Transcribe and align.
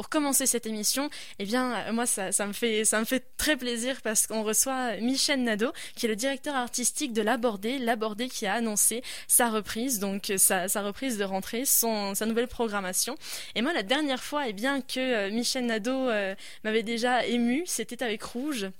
pour 0.00 0.08
commencer 0.08 0.46
cette 0.46 0.64
émission, 0.64 1.10
eh 1.38 1.44
bien, 1.44 1.92
moi, 1.92 2.06
ça, 2.06 2.30
me 2.46 2.54
fait, 2.54 2.86
ça 2.86 3.00
me 3.00 3.04
fait 3.04 3.22
très 3.36 3.58
plaisir 3.58 4.00
parce 4.00 4.26
qu'on 4.26 4.42
reçoit 4.42 4.96
Michel 4.96 5.42
Nadeau, 5.42 5.72
qui 5.94 6.06
est 6.06 6.08
le 6.08 6.16
directeur 6.16 6.56
artistique 6.56 7.12
de 7.12 7.20
L'Abordé, 7.20 7.76
L'Abordé 7.76 8.30
qui 8.30 8.46
a 8.46 8.54
annoncé 8.54 9.02
sa 9.28 9.50
reprise, 9.50 9.98
donc 9.98 10.32
sa, 10.38 10.68
sa 10.68 10.80
reprise 10.80 11.18
de 11.18 11.24
rentrée, 11.24 11.66
son, 11.66 12.14
sa 12.14 12.24
nouvelle 12.24 12.48
programmation. 12.48 13.14
Et 13.54 13.60
moi, 13.60 13.74
la 13.74 13.82
dernière 13.82 14.22
fois, 14.22 14.48
eh 14.48 14.54
bien, 14.54 14.80
que 14.80 15.28
Michel 15.28 15.66
Nadeau 15.66 16.08
m'avait 16.64 16.82
déjà 16.82 17.26
ému, 17.26 17.64
c'était 17.66 18.02
avec 18.02 18.22
Rouge. 18.22 18.70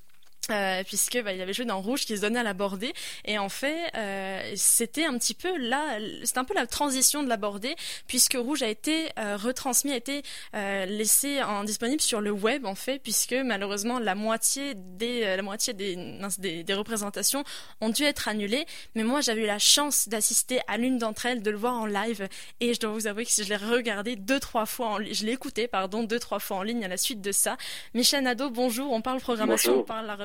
Euh, 0.50 0.82
puisque 0.84 1.22
bah, 1.22 1.32
il 1.32 1.40
avait 1.40 1.52
joué 1.52 1.64
dans 1.64 1.80
Rouge 1.80 2.04
qui 2.04 2.16
se 2.16 2.22
donnait 2.22 2.40
à 2.40 2.42
l'aborder. 2.42 2.92
Et 3.24 3.38
en 3.38 3.48
fait 3.48 3.90
euh, 3.96 4.52
c'était 4.56 5.04
un 5.04 5.16
petit 5.16 5.34
peu 5.34 5.56
là 5.58 5.98
c'était 6.24 6.38
un 6.38 6.44
peu 6.44 6.54
la 6.54 6.66
transition 6.66 7.22
de 7.22 7.28
l'aborder 7.28 7.76
puisque 8.06 8.34
Rouge 8.34 8.62
a 8.62 8.68
été 8.68 9.10
euh, 9.18 9.36
retransmis 9.36 9.92
a 9.92 9.96
été 9.96 10.22
euh, 10.56 10.86
laissé 10.86 11.42
en 11.42 11.62
disponible 11.64 12.00
sur 12.00 12.20
le 12.20 12.30
web 12.32 12.66
en 12.66 12.74
fait 12.74 12.98
puisque 12.98 13.34
malheureusement 13.34 13.98
la 13.98 14.14
moitié 14.14 14.74
des 14.74 15.36
la 15.36 15.42
moitié 15.42 15.72
des, 15.72 15.96
des, 16.38 16.64
des 16.64 16.74
représentations 16.74 17.44
ont 17.80 17.90
dû 17.90 18.02
être 18.02 18.26
annulées. 18.28 18.66
Mais 18.94 19.04
moi 19.04 19.20
j'avais 19.20 19.42
eu 19.42 19.46
la 19.46 19.58
chance 19.58 20.08
d'assister 20.08 20.60
à 20.66 20.78
l'une 20.78 20.98
d'entre 20.98 21.26
elles 21.26 21.42
de 21.42 21.50
le 21.50 21.56
voir 21.58 21.74
en 21.74 21.86
live. 21.86 22.28
Et 22.60 22.74
je 22.74 22.80
dois 22.80 22.90
vous 22.90 23.06
avouer 23.06 23.24
que 23.24 23.30
si 23.30 23.44
je 23.44 23.50
l'ai 23.50 23.56
regardé 23.56 24.16
deux 24.16 24.40
trois 24.40 24.66
fois 24.66 24.88
en, 24.88 24.98
je 24.98 25.24
l'ai 25.24 25.32
écouté 25.32 25.68
pardon 25.68 26.02
deux 26.02 26.18
trois 26.18 26.40
fois 26.40 26.58
en 26.58 26.62
ligne 26.62 26.84
à 26.84 26.88
la 26.88 26.96
suite 26.96 27.20
de 27.20 27.32
ça. 27.32 27.56
Michel 27.94 28.24
Nadeau 28.24 28.50
bonjour 28.50 28.92
on 28.92 29.00
parle 29.00 29.20
programmation 29.20 29.72
bonjour. 29.72 29.84
on 29.84 29.86
parle 29.86 30.06
la 30.06 30.16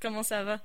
Comment 0.00 0.22
ça 0.22 0.42
va? 0.44 0.60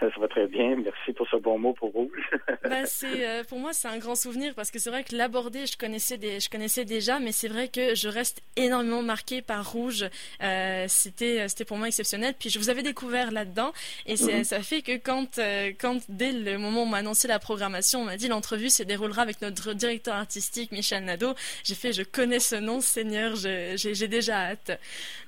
Ça, 0.00 0.06
va 0.20 0.26
très 0.26 0.48
bien. 0.48 0.74
Merci 0.74 1.12
pour 1.12 1.26
ce 1.30 1.36
bon 1.36 1.56
mot 1.56 1.72
pour 1.72 1.92
Rouge. 1.92 2.10
ben, 2.64 2.84
c'est, 2.86 3.26
euh, 3.28 3.44
pour 3.44 3.60
moi, 3.60 3.72
c'est 3.72 3.86
un 3.86 3.96
grand 3.98 4.16
souvenir 4.16 4.52
parce 4.56 4.72
que 4.72 4.80
c'est 4.80 4.90
vrai 4.90 5.04
que 5.04 5.14
l'aborder, 5.14 5.66
je 5.66 5.76
connaissais, 5.78 6.18
des, 6.18 6.40
je 6.40 6.50
connaissais 6.50 6.84
déjà, 6.84 7.20
mais 7.20 7.30
c'est 7.30 7.46
vrai 7.46 7.68
que 7.68 7.94
je 7.94 8.08
reste 8.08 8.42
énormément 8.56 9.02
marquée 9.02 9.40
par 9.40 9.70
Rouge. 9.70 10.04
Euh, 10.42 10.86
c'était, 10.88 11.48
c'était 11.48 11.64
pour 11.64 11.76
moi 11.78 11.86
exceptionnel. 11.86 12.34
Puis 12.36 12.50
je 12.50 12.58
vous 12.58 12.70
avais 12.70 12.82
découvert 12.82 13.30
là-dedans 13.30 13.72
et 14.06 14.16
c'est, 14.16 14.38
Mhm. 14.38 14.44
ça 14.44 14.62
fait 14.64 14.82
que 14.82 14.96
quand, 14.96 15.38
euh, 15.38 15.70
quand, 15.78 16.00
dès 16.08 16.32
le 16.32 16.58
moment 16.58 16.80
où 16.80 16.82
on 16.82 16.86
m'a 16.86 16.98
annoncé 16.98 17.28
la 17.28 17.38
programmation, 17.38 18.00
on 18.00 18.04
m'a 18.04 18.16
dit 18.16 18.26
l'entrevue 18.26 18.70
se 18.70 18.82
déroulera 18.82 19.22
avec 19.22 19.40
notre 19.42 19.74
directeur 19.74 20.16
artistique, 20.16 20.72
Michel 20.72 21.04
Nadeau, 21.04 21.34
j'ai 21.62 21.76
fait, 21.76 21.92
je 21.92 22.02
connais 22.02 22.40
ce 22.40 22.56
nom, 22.56 22.80
Seigneur, 22.80 23.36
je- 23.36 23.74
j'ai, 23.76 23.94
j'ai 23.94 24.08
déjà 24.08 24.38
hâte. 24.50 24.72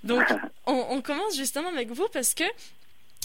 Donc, 0.03 0.25
on, 0.67 0.86
on 0.91 1.01
commence 1.01 1.36
justement 1.36 1.69
avec 1.69 1.89
vous 1.92 2.08
parce 2.12 2.34
que 2.34 2.45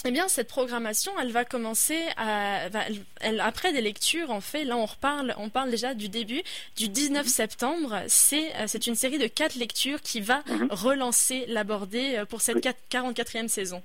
eh 0.04 0.10
bien, 0.10 0.26
cette 0.28 0.48
programmation, 0.48 1.12
elle 1.20 1.30
va 1.30 1.44
commencer 1.44 2.00
à, 2.16 2.68
va- 2.70 2.86
elle- 2.88 3.04
elle- 3.20 3.40
après 3.40 3.72
des 3.72 3.80
lectures, 3.80 4.30
en 4.30 4.40
fait, 4.40 4.64
là, 4.64 4.76
on 4.76 4.84
reparle, 4.86 5.34
on 5.38 5.48
parle 5.48 5.70
déjà 5.70 5.94
du 5.94 6.08
début, 6.08 6.42
du 6.76 6.88
19 6.88 7.26
septembre. 7.26 8.02
C'est, 8.08 8.54
euh, 8.56 8.64
c'est 8.66 8.86
une 8.88 8.96
série 8.96 9.18
de 9.18 9.28
quatre 9.28 9.54
lectures 9.54 10.00
qui 10.00 10.20
va 10.20 10.42
Mhm. 10.48 10.68
relancer 10.70 11.44
l'abordé 11.46 12.16
euh, 12.16 12.24
pour 12.24 12.40
cette 12.40 12.56
Oui. 12.56 12.60
quatre- 12.62 12.80
44e 12.90 13.48
saison. 13.48 13.80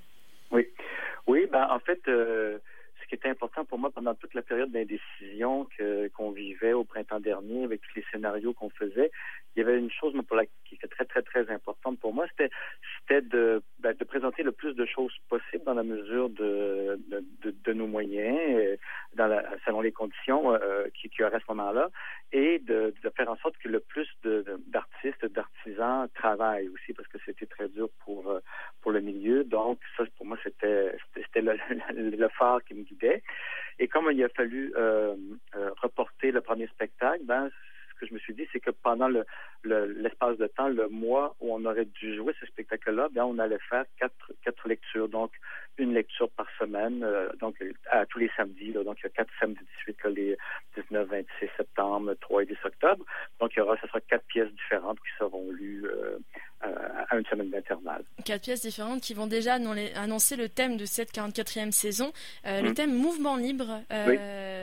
Oui. 0.52 0.68
Oui, 1.28 1.46
ben 1.52 1.68
en 1.70 1.80
fait, 1.80 2.00
euh, 2.08 2.58
ce 3.04 3.08
qui 3.10 3.16
était 3.16 3.30
important 3.30 3.64
pour 3.66 3.78
moi 3.78 3.92
pendant 3.92 4.16
toute 4.16 4.34
la 4.34 4.42
période 4.42 4.72
d'indécision 4.72 5.68
que 5.78 6.08
qu'on 6.10 6.32
vivait 6.32 6.74
au 6.74 6.84
printemps 6.84 7.20
dernier, 7.20 7.64
avec 7.64 7.82
tous 7.82 7.96
les 8.00 8.06
scénarios 8.12 8.54
qu'on 8.54 8.70
faisait, 8.70 9.12
il 9.58 9.62
y 9.62 9.64
avait 9.64 9.80
une 9.80 9.90
chose 9.90 10.14
qui 10.66 10.76
était 10.76 10.88
très 10.88 11.06
très 11.06 11.24
très 11.24 11.50
importante 11.50 12.00
pour 12.00 12.14
moi, 12.14 12.28
c'était 12.30 12.52
ben, 13.80 13.96
de 13.98 14.04
présenter 14.04 14.44
le 14.44 14.52
plus 14.52 14.76
de 14.76 14.86
choses 14.86 15.14
possible 15.30 15.64
dans 15.66 15.74
la 15.74 15.84
mesure 15.84 16.30
de 16.30 17.00
nos 17.74 17.88
moyens, 17.88 18.78
euh, 19.20 19.42
selon 19.66 19.82
les 19.82 19.92
conditions 19.92 20.54
euh, 20.54 20.86
qui 20.94 21.10
qu'il 21.10 21.22
y 21.22 21.24
aurait 21.24 21.38
à 21.38 21.40
ce 21.40 21.46
moment-là, 21.50 21.90
et 22.32 22.60
de, 22.60 22.94
faire 23.16 23.30
en 23.30 23.38
sorte 23.38 23.58
que 23.58 23.68
le 23.68 23.80
plus 23.80 24.08
d'artistes, 24.68 25.26
d'artisans 25.26 26.08
travaillent 26.14 26.70
aussi, 26.70 26.94
parce 26.94 27.08
que 27.08 27.18
c'était 27.26 27.48
très 27.48 27.68
dur 27.70 27.90
pour 28.06 28.30
euh, 28.30 28.40
le 28.86 29.02
milieu. 29.02 29.44
Donc, 29.44 29.80
ça, 29.98 30.04
pour 30.16 30.26
moi, 30.26 30.38
c'était 30.44 30.96
le, 31.42 32.28
phare 32.30 32.64
qui 32.64 32.74
me 32.76 32.84
guidait. 32.84 33.24
Et 33.80 33.88
comme 33.88 34.10
il 34.12 34.24
a 34.24 34.30
fallu 34.30 34.74
reporter 35.82 36.32
le 36.32 36.42
premier 36.42 36.68
spectacle, 36.68 37.24
ben, 37.26 37.50
ce 37.98 38.02
que 38.02 38.08
je 38.10 38.14
me 38.14 38.20
suis 38.20 38.34
dit, 38.34 38.48
c'est 38.54 38.60
que 38.60 38.72
pendant 38.72 39.08
le 39.08 39.26
le- 39.64 39.86
l'espace 39.92 40.38
de 40.38 40.48
temps, 40.48 40.68
le 40.70 40.88
mois 40.88 41.36
où 41.42 41.54
on 41.54 41.66
aurait 41.66 41.86
dû 41.86 42.16
jouer 42.16 42.34
ce 42.40 42.46
spectacle-là, 42.46 43.10
bien, 43.12 43.26
on 43.26 43.38
allait 43.40 43.58
faire 43.70 43.84
quatre, 44.00 44.32
quatre 44.44 44.68
lectures. 44.68 45.10
Donc, 45.10 45.32
une 45.80 45.94
lecture 45.94 46.30
par 46.32 46.46
semaine, 46.60 47.04
euh, 47.04 47.30
donc 47.42 47.56
à 47.92 48.06
tous 48.06 48.20
les 48.20 48.30
samedis. 48.38 48.72
Là, 48.72 48.84
donc, 48.84 48.98
il 49.00 49.04
y 49.04 49.08
a 49.08 49.10
quatre 49.10 49.32
samedis 49.40 49.60
18, 49.88 50.04
là, 50.04 50.10
les 50.12 50.38
19, 50.78 51.08
26 51.10 51.50
septembre, 51.58 52.14
3 52.22 52.44
et 52.44 52.46
10 52.46 52.56
octobre. 52.64 53.04
Donc, 53.40 53.52
il 53.56 53.60
y 53.60 53.62
aura, 53.62 53.76
ce 53.82 53.88
sera 53.88 54.00
quatre 54.02 54.26
pièces 54.28 54.52
différentes 54.52 55.00
qui 55.00 55.10
seront 55.18 55.50
lues 55.52 55.86
euh, 55.86 56.18
euh, 56.66 56.76
à 57.10 57.18
une 57.18 57.26
semaine 57.26 57.50
d'intervalle. 57.50 58.04
Quatre 58.24 58.44
pièces 58.44 58.62
différentes 58.62 59.02
qui 59.02 59.14
vont 59.16 59.28
déjà 59.28 59.56
annon- 59.56 59.76
annoncer 59.96 60.36
le 60.36 60.50
thème 60.50 60.78
de 60.78 60.86
cette 60.86 61.12
44e 61.12 61.72
saison, 61.72 62.12
euh, 62.46 62.62
le 62.62 62.70
Mhm. 62.70 62.74
thème 62.76 62.94
mouvement 62.94 63.36
libre. 63.36 63.82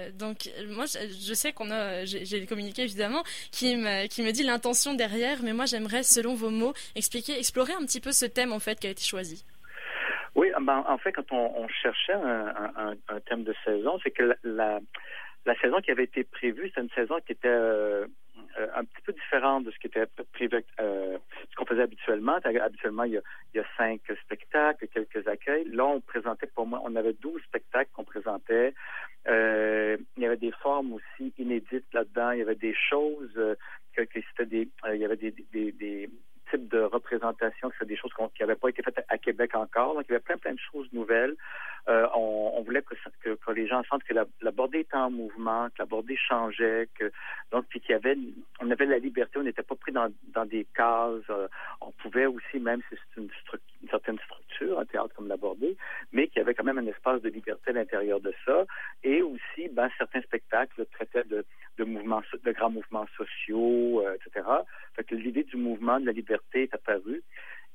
Euh, 0.05 0.11
Donc, 0.13 0.51
moi, 0.69 0.85
je, 0.87 0.99
je 1.09 1.35
sais 1.35 1.53
qu'on 1.53 1.71
a, 1.71 2.05
j'ai 2.05 2.25
j'ai 2.25 2.47
communiqué 2.47 2.83
évidemment, 2.83 3.23
qui 3.51 3.77
me, 3.77 4.07
qui 4.07 4.23
me 4.23 4.31
dit 4.33 4.43
l'intention 4.43 4.95
derrière, 4.95 5.39
mais 5.43 5.53
moi, 5.53 5.67
j'aimerais, 5.67 6.03
selon 6.03 6.35
vos 6.35 6.51
mots, 6.51 6.75
expliquer, 6.95 7.39
explorer 7.39 7.73
un 7.73 7.85
petit 7.85 8.01
peu 8.01 8.13
ce 8.13 8.27
thème 8.27 8.53
en 8.53 8.61
fait 8.61 8.79
qui 8.79 8.87
a 8.87 8.91
été 8.91 9.03
choisi. 9.03 9.45
Oui, 10.35 10.51
ben, 10.61 10.85
en 10.89 10.99
fait, 10.99 11.13
quand 11.13 11.31
on, 11.33 11.69
cherchait 11.69 12.13
un, 12.13 12.95
thème 13.27 13.45
de 13.45 13.55
saison, 13.65 13.99
c'est 14.03 14.11
que 14.11 14.37
la 14.45 15.61
saison 15.61 15.81
qui 15.81 15.91
avait 15.93 16.05
été 16.05 16.25
prévue, 16.25 16.71
c'est 16.75 16.81
une 16.81 16.91
saison 16.91 17.17
qui 17.25 17.33
était 17.33 17.49
euh, 17.49 18.07
euh, 18.59 18.67
un 18.75 18.85
petit 18.85 19.03
peu 19.05 19.13
différente 19.13 19.65
de 19.65 19.71
ce 19.71 19.79
qui 19.79 19.87
était 19.89 20.07
prévu, 20.33 20.65
euh, 20.81 21.19
ce 21.51 21.57
qu'on 21.57 21.67
faisait 21.67 21.83
habituellement. 21.83 22.39
Habituellement, 22.45 23.05
il 23.05 23.21
y, 23.55 23.59
a, 23.59 23.65
cinq 23.77 24.01
spectacles, 24.23 24.89
quelques 24.89 25.27
accueils. 25.27 25.65
Là, 25.71 25.85
on 25.87 26.01
présentait 26.01 26.47
pour 26.47 26.67
moi, 26.67 26.81
on 26.85 26.95
avait 26.97 27.15
douze 27.15 27.43
spectacles 27.43 27.91
qu'on 27.93 28.05
présentait. 28.05 28.75
Euh, 29.27 29.97
il 30.17 30.23
y 30.23 30.27
avait 30.27 30.37
des 30.37 30.53
formes 30.53 30.93
aussi 30.93 31.33
inédites 31.39 31.93
là-dedans. 31.93 32.33
Il 32.33 32.39
y 32.41 32.43
avait 32.43 32.55
des 32.55 32.75
choses 32.75 33.33
euh, 33.37 33.55
que, 33.95 34.03
que 34.03 34.21
c'était 34.31 34.47
des, 34.47 34.69
euh, 34.87 34.95
il 34.95 35.01
y 35.01 35.05
avait 35.05 35.17
des, 35.17 35.35
des, 35.53 35.73
des 35.73 36.11
types 36.51 36.69
de 36.69 36.81
représentations, 36.81 37.71
que 37.71 37.77
c'est 37.79 37.89
des 37.89 37.97
choses 37.97 38.13
qui 38.35 38.43
n'avaient 38.43 38.57
pas 38.57 38.69
été 38.69 38.83
faites 38.83 39.05
à 39.09 39.19
Québec 39.19 39.55
encore. 39.55 39.95
Donc, 39.95 40.05
il 40.09 40.13
y 40.13 40.15
avait 40.15 40.25
plein, 40.25 40.37
plein 40.37 40.53
de 40.53 40.61
choses 40.73 40.89
nouvelles. 40.93 41.35
Euh, 41.87 42.07
on, 42.15 42.63
voulait 42.63 42.83
que, 42.83 43.35
que, 43.35 43.51
les 43.53 43.67
gens 43.67 43.83
sentent 43.85 44.05
que 44.05 44.15
la, 44.15 44.51
bordée 44.53 44.81
était 44.81 44.97
en 44.97 45.11
mouvement, 45.11 45.69
que 45.69 45.75
la 45.81 45.85
bordée 45.85 46.17
changeait, 46.17 46.89
que 46.99 47.13
donc 47.51 47.67
puis 47.69 47.79
qu'il 47.81 47.91
y 47.91 47.95
avait, 47.95 48.17
on 48.61 48.71
avait 48.71 48.87
la 48.87 48.99
liberté, 48.99 49.39
on 49.39 49.43
n'était 49.43 49.63
pas 49.63 49.75
pris 49.75 49.93
dans, 49.93 50.11
des 50.47 50.67
cases. 50.75 51.29
euh, 51.29 51.47
on 51.83 51.91
pouvait 51.91 52.25
aussi, 52.25 52.59
même 52.59 52.81
si 52.89 52.97
c'est 53.15 53.21
une, 53.21 53.29
certaine 53.91 54.19
structure, 54.21 54.79
un 54.79 54.87
théâtre 54.87 55.15
comme 55.15 55.29
la 55.29 55.37
bordée, 55.37 55.77
mais 56.13 56.29
qu'il 56.29 56.39
y 56.39 56.41
avait 56.41 56.55
quand 56.55 56.65
même 56.65 56.79
un 56.79 56.87
espace 56.87 57.21
de 57.21 57.29
liberté 57.29 57.71
à 57.71 57.75
l'intérieur 57.75 58.19
de 58.21 58.33
ça. 58.47 58.65
Et 59.03 59.21
aussi, 59.21 59.69
ben, 59.71 59.91
certains 59.99 60.23
spectacles 60.23 60.87
traitaient 60.87 61.25
de, 61.25 61.85
mouvements, 61.85 62.23
de 62.43 62.53
grands 62.53 62.71
mouvements 62.71 63.07
sociaux, 63.19 64.03
euh, 64.07 64.15
etc. 64.15 64.47
L'idée 65.11 65.45
du 65.45 65.57
mouvement, 65.57 66.01
de 66.01 66.07
la 66.07 66.13
liberté 66.13 66.65
est 66.65 66.75
apparue. 66.75 67.23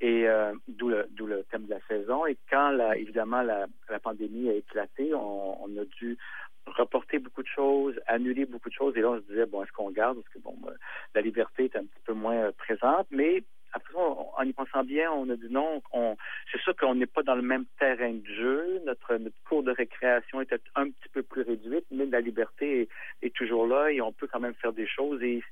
Et 0.02 0.30
euh, 0.30 0.54
d'où 0.68 0.88
le, 0.88 1.44
thème 1.52 1.66
de 1.66 1.72
la 1.72 1.82
saison. 1.88 2.26
Et 2.26 2.38
quand, 2.50 2.70
la, 2.70 2.98
évidemment, 2.98 3.42
la, 3.42 3.68
pandémie 4.02 4.50
a 4.50 4.54
éclaté, 4.54 5.14
on, 5.14 5.66
a 5.78 5.86
dû 5.86 6.18
reporter 6.66 7.20
beaucoup 7.20 7.44
de 7.44 7.48
choses, 7.48 8.00
annuler 8.08 8.46
beaucoup 8.46 8.70
de 8.70 8.74
choses. 8.74 8.96
Et 8.96 9.02
là, 9.02 9.10
on 9.10 9.18
se 9.18 9.26
disait, 9.26 9.46
bon, 9.46 9.62
est-ce 9.64 9.74
qu'on 9.74 9.92
garde? 9.92 10.22
Parce 10.22 10.34
que, 10.34 10.40
bon, 10.40 10.56
euh, 10.68 10.72
la 11.16 11.22
liberté 11.22 11.66
est 11.66 11.76
un 11.76 11.84
petit 11.84 12.02
peu 12.06 12.14
moins 12.14 12.38
euh, 12.38 12.52
présente. 12.54 13.08
Mais 13.12 13.44
après 13.74 13.94
en 13.96 14.44
y 14.44 14.54
pensant 14.54 14.84
bien, 14.84 15.12
on 15.12 15.30
a 15.30 15.36
dit 15.36 15.50
non. 15.50 15.82
On, 15.92 16.16
c'est 16.52 16.60
sûr 16.62 16.76
qu'on 16.76 16.96
n'est 16.96 17.06
pas 17.06 17.24
dans 17.24 17.36
le 17.36 17.42
même 17.42 17.66
terrain 17.78 18.14
de 18.14 18.26
jeu. 18.26 18.82
Notre, 18.86 19.16
notre 19.18 19.36
cours 19.48 19.64
de 19.64 19.72
récréation 19.72 20.42
était 20.42 20.60
un 20.76 20.90
petit 20.90 21.10
peu 21.12 21.24
plus 21.24 21.42
réduite, 21.42 21.86
mais 21.92 22.06
la 22.06 22.22
liberté 22.22 22.82
est, 22.82 22.90
est 23.22 23.36
toujours 23.36 23.68
là 23.68 23.92
et 23.92 24.02
on 24.02 24.12
peut 24.12 24.28
quand 24.28 24.40
même 24.40 24.56
faire 24.56 24.74
des 24.74 24.88
choses. 24.88 25.22
Et 25.22 25.44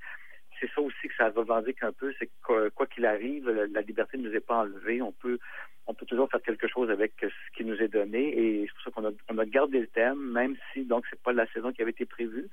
c'est 0.60 0.70
ça 0.74 0.82
aussi 0.82 1.08
que 1.08 1.16
ça 1.16 1.30
revendique 1.30 1.84
un 1.84 1.92
peu, 1.92 2.14
c'est 2.20 2.28
que 2.28 2.70
quoi- 2.70 2.88
qu'il 2.88 3.06
arrive, 3.06 3.50
la, 3.50 3.82
liberté 3.82 4.18
ne 4.18 4.28
nous 4.30 4.36
est 4.36 4.40
pas 4.46 4.58
enlevée. 4.62 5.02
On 5.02 5.12
peut, 5.12 5.40
on 5.86 5.94
peut 5.94 6.06
toujours 6.06 6.30
faire 6.30 6.42
quelque 6.42 6.68
chose 6.68 6.90
avec 6.90 7.14
ce 7.22 7.58
qui 7.58 7.64
nous 7.66 7.82
est 7.82 7.88
donné, 7.88 8.38
et 8.38 8.68
c'est 8.68 8.92
pour 8.92 9.04
ça 9.04 9.12
qu'on 9.28 9.38
a, 9.38 9.46
gardé 9.46 9.80
le 9.80 9.88
thème, 9.88 10.20
même 10.32 10.56
si 10.74 10.86
donc 10.86 11.06
c'est 11.10 11.22
pas 11.22 11.34
la 11.34 11.48
saison 11.48 11.72
qui 11.72 11.82
avait 11.82 11.92
été 11.92 12.06
prévue, 12.06 12.48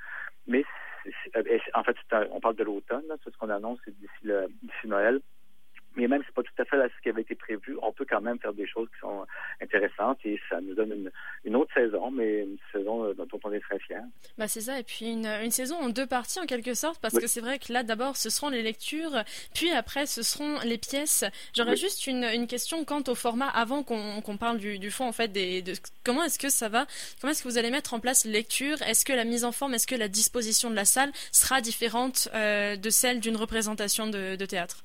mais 0.46 0.64
en 1.74 1.84
fait, 1.84 1.96
un- 2.12 2.26
on 2.30 2.40
parle 2.40 2.56
de 2.56 2.64
l'automne, 2.64 3.04
c'est 3.22 3.30
ce 3.32 3.36
qu'on 3.36 3.50
annonce 3.50 3.80
d'ici 3.86 4.86
Noël. 4.86 5.20
Mais 5.96 6.08
même 6.08 6.20
si 6.23 6.26
c'est 6.26 6.35
pas 6.35 6.43
tout 6.43 6.62
à 6.62 6.64
fait 6.64 6.76
là 6.76 6.88
ce 6.96 7.02
qui 7.02 7.08
avait 7.08 7.23
été 7.23 7.35
prévu, 7.35 7.76
on 7.82 7.93
peut 7.93 8.06
quand 8.08 8.20
même 8.20 8.38
faire 8.41 8.52
des 8.52 8.67
choses 8.67 8.88
qui 8.94 8.99
sont 9.00 9.25
intéressantes 9.61 10.19
et 10.25 10.41
ça 10.50 10.61
nous 10.61 10.75
donne 10.75 10.93
une, 10.93 11.11
une 11.44 11.56
autre 11.56 11.73
saison, 11.75 12.11
mais 12.11 12.41
une 12.43 12.56
saison 12.73 13.05
euh, 13.05 13.14
dont 13.14 13.29
on 13.44 13.52
est 13.52 13.61
très 13.61 13.79
fiers. 13.79 13.96
Bah 14.38 14.49
c'est 14.49 14.62
ça, 14.62 14.79
et 14.79 14.82
puis 14.82 15.06
une, 15.12 15.26
une 15.26 15.50
saison 15.50 15.76
en 15.76 15.88
deux 15.91 16.06
parties 16.06 16.41
en 16.41 16.46
quelque 16.46 16.75
sorte, 16.75 17.00
parce 17.00 17.14
Oui. 17.14 17.20
que 17.23 17.26
c'est 17.29 17.41
vrai 17.41 17.58
que 17.58 17.73
là 17.73 17.82
d'abord 17.82 18.17
ce 18.17 18.29
seront 18.31 18.49
les 18.49 18.62
lectures, 18.62 19.23
puis 19.55 19.70
après 19.70 20.06
ce 20.06 20.23
seront 20.23 20.58
les 20.64 20.79
pièces. 20.79 21.25
J'aurais 21.55 21.73
Oui. 21.73 21.76
juste 21.76 22.06
une, 22.06 22.25
une 22.25 22.46
question 22.46 22.85
quant 22.85 23.02
au 23.06 23.14
format 23.14 23.49
avant 23.49 23.82
qu'on 23.82 24.37
parle 24.37 24.58
du, 24.58 24.79
du 24.79 24.91
fond 24.91 25.06
en 25.06 25.12
fait, 25.12 25.29
des, 25.29 25.62
de 25.62 25.75
comment 26.05 26.25
est-ce 26.25 26.38
que 26.38 26.49
ça 26.49 26.69
va, 26.69 26.87
comment 27.20 27.31
est-ce 27.31 27.43
que 27.43 27.49
vous 27.49 27.58
allez 27.58 27.70
mettre 27.70 27.94
en 27.94 28.00
place 28.00 28.25
les 28.25 28.32
lectures, 28.32 28.81
est-ce 28.82 29.05
que 29.05 29.12
la 29.12 29.25
mise 29.25 29.44
en 29.44 29.52
forme, 29.52 29.75
est-ce 29.75 29.87
que 29.87 29.94
la 29.94 30.08
disposition 30.08 30.70
de 30.70 30.75
la 30.75 30.85
salle 30.85 31.12
sera 31.31 31.61
différente 31.61 32.29
euh, 32.35 32.76
de 32.76 32.91
celle 32.91 33.20
d'une 33.20 33.37
représentation 33.37 34.08
de, 34.08 34.35
de 34.37 34.46
théâtre? 34.46 34.82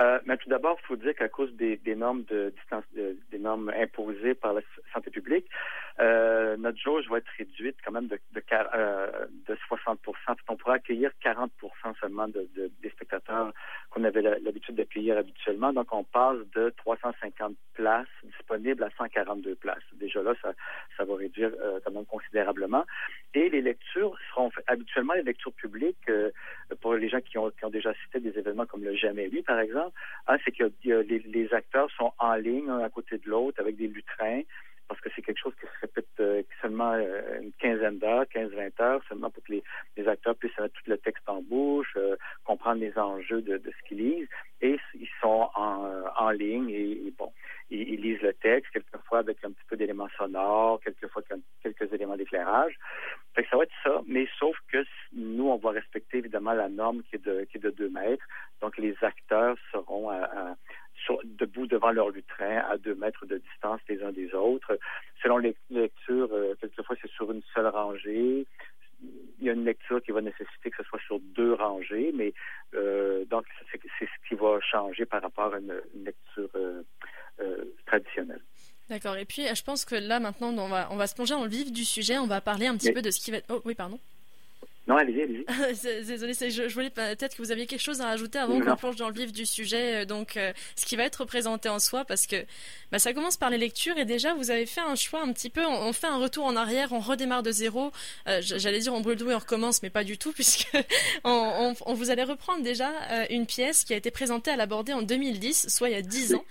Euh, 0.00 0.18
mais 0.24 0.36
tout 0.38 0.48
d'abord, 0.48 0.78
il 0.82 0.86
faut 0.86 0.96
dire 0.96 1.14
qu'à 1.14 1.28
cause 1.28 1.52
des, 1.54 1.78
normes 1.94 2.24
de 2.24 2.52
distance, 2.56 2.84
des 2.94 3.38
normes 3.38 3.70
imposées 3.76 4.34
par 4.34 4.54
la 4.54 4.62
santé 4.94 5.10
publique, 5.10 5.46
euh, 6.00 6.56
notre 6.56 6.78
jauge 6.78 7.08
va 7.10 7.18
être 7.18 7.30
réduite 7.36 7.76
quand 7.84 7.92
même 7.92 8.06
de, 8.06 8.18
de, 8.32 8.42
euh, 8.74 9.26
de 9.48 9.54
60% 9.68 9.96
On 10.48 10.56
pourra 10.56 10.74
accueillir 10.74 11.10
40% 11.22 11.48
seulement 12.00 12.28
de, 12.28 12.48
des 12.82 12.90
spectateurs 12.90 13.52
qu'on 13.90 14.04
avait 14.04 14.22
l'habitude 14.22 14.76
d'accueillir 14.76 15.18
habituellement. 15.18 15.72
Donc, 15.72 15.92
on 15.92 16.04
passe 16.04 16.38
de 16.54 16.72
350 16.78 17.54
places 17.74 18.06
disponibles 18.24 18.82
à 18.82 18.90
142 18.96 19.56
places. 19.56 19.82
Déjà 19.94 20.22
là, 20.22 20.32
ça, 20.40 20.52
ça 20.96 21.04
va 21.04 21.16
réduire 21.16 21.50
euh, 21.60 21.80
quand 21.84 21.92
même 21.92 22.06
considérablement. 22.06 22.84
Et 23.34 23.50
les 23.50 23.60
lectures 23.60 24.16
seront 24.30 24.50
habituellement 24.68 25.14
les 25.14 25.22
lectures 25.22 25.52
publiques 25.52 26.08
euh, 26.08 26.30
pour 26.80 26.94
les 26.94 27.08
gens 27.08 27.20
qui 27.20 27.36
ont, 27.36 27.50
qui 27.50 27.64
ont 27.64 27.70
déjà 27.70 27.90
assisté 27.90 28.20
des 28.20 28.38
événements 28.38 28.66
comme 28.66 28.84
le 28.84 28.94
Jamais 29.00 29.28
lui, 29.28 29.42
par 29.42 29.58
exemple. 29.60 29.92
Hein, 30.26 30.36
c'est 30.44 30.52
que 30.52 30.70
les, 30.84 31.20
les 31.20 31.54
acteurs 31.54 31.90
sont 31.92 32.12
en 32.18 32.34
ligne, 32.34 32.68
un 32.68 32.80
à 32.80 32.90
côté 32.90 33.18
de 33.18 33.28
l'autre, 33.28 33.60
avec 33.60 33.76
des 33.76 33.86
lutrins 33.86 34.42
parce 34.90 35.00
que 35.02 35.08
c'est 35.14 35.22
quelque 35.22 35.38
chose 35.38 35.54
qui 35.60 35.66
se 35.66 35.80
répète 35.82 36.08
euh, 36.18 36.42
seulement 36.60 36.94
euh, 36.94 37.40
une 37.40 37.52
quinzaine 37.52 37.98
d'heures, 37.98 38.24
15-20 38.34 38.82
heures, 38.82 39.00
seulement 39.08 39.30
pour 39.30 39.40
que 39.44 39.52
les, 39.52 40.08
acteurs 40.08 40.34
puissent 40.34 40.58
mettre 40.58 40.74
tout 40.74 40.90
le 40.90 40.98
texte 40.98 41.22
en 41.28 41.42
bouche, 41.42 41.92
euh, 41.96 42.16
comprendre 42.42 42.80
les 42.80 42.98
enjeux 42.98 43.40
de, 43.40 43.62
ce 43.64 43.88
qu'ils 43.88 43.98
lisent, 43.98 44.28
et 44.60 44.80
ils 44.94 45.08
sont 45.20 45.48
en, 45.54 46.30
ligne 46.30 46.70
et, 46.70 47.12
bon, 47.16 47.32
ils, 47.70 48.00
lisent 48.00 48.20
le 48.22 48.32
texte, 48.32 48.72
quelquefois 48.72 49.20
avec 49.20 49.44
un 49.44 49.52
petit 49.52 49.64
peu 49.68 49.76
d'éléments 49.76 50.08
sonores, 50.18 50.80
quelquefois 50.80 51.22
quelques 51.62 51.92
éléments 51.92 52.16
d'éclairage. 52.16 52.76
Fait 53.34 53.44
que 53.44 53.48
ça 53.48 53.56
va 53.58 53.62
être 53.62 53.72
ça, 53.84 54.00
mais 54.08 54.26
sauf 54.40 54.56
que 54.72 54.84
nous, 55.12 55.48
on 55.48 55.56
va 55.56 55.70
respecter 55.70 56.18
évidemment 56.18 56.52
la 56.52 56.68
norme 56.68 57.02
qui 57.04 57.14
est 57.14 57.24
de, 57.24 57.44
qui 57.44 57.58
est 57.58 57.60
de 57.60 57.70
2 57.70 57.90
mètres, 57.90 58.26
donc 58.60 58.76
les 58.76 58.96
acteurs 59.02 59.56
seront 59.70 60.10
à 60.10 60.56
debout 61.24 61.66
devant 61.66 61.90
leur 61.90 62.10
lutrin 62.10 62.58
à 62.70 62.76
deux 62.76 62.94
mètres 62.94 63.26
de 63.26 63.38
distance 63.38 63.80
les 63.88 64.02
uns 64.02 64.12
des 64.12 64.32
autres. 64.34 64.78
Selon 65.22 65.38
les 65.38 65.54
lectures, 65.70 66.28
euh, 66.32 66.54
quelquefois 66.60 66.96
c'est 67.00 67.10
sur 67.10 67.30
une 67.30 67.42
seule 67.54 67.66
rangée. 67.66 68.46
Il 69.02 69.46
y 69.46 69.48
a 69.48 69.54
une 69.54 69.64
lecture 69.64 70.02
qui 70.02 70.10
va 70.10 70.20
nécessiter 70.20 70.70
que 70.70 70.76
ce 70.76 70.84
soit 70.84 71.00
sur 71.06 71.18
deux 71.20 71.54
rangées, 71.54 72.12
mais 72.14 72.34
euh, 72.74 73.24
donc 73.26 73.46
c'est 73.72 73.80
ce 73.98 74.28
qui 74.28 74.34
va 74.34 74.60
changer 74.60 75.06
par 75.06 75.22
rapport 75.22 75.54
à 75.54 75.58
une, 75.58 75.80
lecture 76.04 76.50
euh, 76.54 76.82
traditionnelle. 77.86 78.42
D'accord. 78.90 79.16
Et 79.16 79.24
puis, 79.24 79.42
je 79.46 79.62
pense 79.62 79.84
que 79.84 79.94
là, 79.94 80.20
maintenant, 80.20 80.52
on 80.58 80.68
va, 80.68 80.88
on 80.90 80.96
va 80.96 81.06
se 81.06 81.14
plonger 81.14 81.34
dans 81.34 81.44
le 81.44 81.48
vif 81.48 81.72
du 81.72 81.84
sujet. 81.84 82.18
On 82.18 82.26
va 82.26 82.40
parler 82.40 82.66
un 82.66 82.76
petit 82.76 82.92
peu 82.92 83.00
de 83.00 83.10
ce 83.10 83.20
qui 83.20 83.30
va. 83.30 83.38
Oh, 83.48 83.62
oui, 83.64 83.74
pardon. 83.74 83.98
Non, 84.90 84.96
allez-y, 84.96 85.22
allez-y. 85.22 86.02
Désolée, 86.04 86.34
je, 86.34 86.68
je, 86.68 86.74
voulais 86.74 86.90
peut-être 86.90 87.36
que 87.36 87.42
vous 87.42 87.52
aviez 87.52 87.66
quelque 87.68 87.80
chose 87.80 88.00
à 88.00 88.06
rajouter 88.06 88.40
avant 88.40 88.58
qu'on 88.58 88.74
plonge 88.74 88.96
dans 88.96 89.06
le 89.06 89.14
vif 89.14 89.32
du 89.32 89.46
sujet. 89.46 90.02
Euh, 90.02 90.04
donc, 90.04 90.36
euh, 90.36 90.52
ce 90.74 90.84
qui 90.84 90.96
va 90.96 91.04
être 91.04 91.20
représenté 91.20 91.68
en 91.68 91.78
soi, 91.78 92.04
parce 92.04 92.26
que 92.26 92.44
bah, 92.90 92.98
ça 92.98 93.12
commence 93.12 93.36
par 93.36 93.50
les 93.50 93.58
lectures 93.58 93.96
et 93.98 94.04
déjà 94.04 94.34
vous 94.34 94.50
avez 94.50 94.66
fait 94.66 94.80
un 94.80 94.96
choix 94.96 95.22
un 95.22 95.32
petit 95.32 95.48
peu. 95.48 95.64
On, 95.64 95.92
fait 95.92 96.08
un 96.08 96.16
retour 96.16 96.44
en 96.44 96.56
arrière, 96.56 96.88
on 96.90 96.98
redémarre 96.98 97.44
de 97.44 97.52
zéro. 97.52 97.92
Euh, 98.26 98.40
j'allais 98.42 98.80
dire 98.80 98.92
on 98.92 99.00
brûle 99.00 99.16
tout 99.16 99.30
et 99.30 99.34
on 99.34 99.38
recommence, 99.38 99.80
mais 99.84 99.90
pas 99.90 100.02
du 100.02 100.18
tout, 100.18 100.32
puisque 100.34 100.76
on, 101.22 101.72
on, 101.86 101.94
vous 101.94 102.10
allez 102.10 102.24
reprendre 102.24 102.64
déjà 102.64 102.90
une 103.30 103.46
pièce 103.46 103.84
qui 103.84 103.94
a 103.94 103.96
été 103.96 104.10
présentée 104.10 104.50
à 104.50 104.56
l'abordé 104.56 104.92
en 104.92 105.02
2010, 105.02 105.68
soit 105.68 105.88
il 105.88 105.92
y 105.92 105.98
a 105.98 106.02
10 106.02 106.34
ans. 106.34 106.44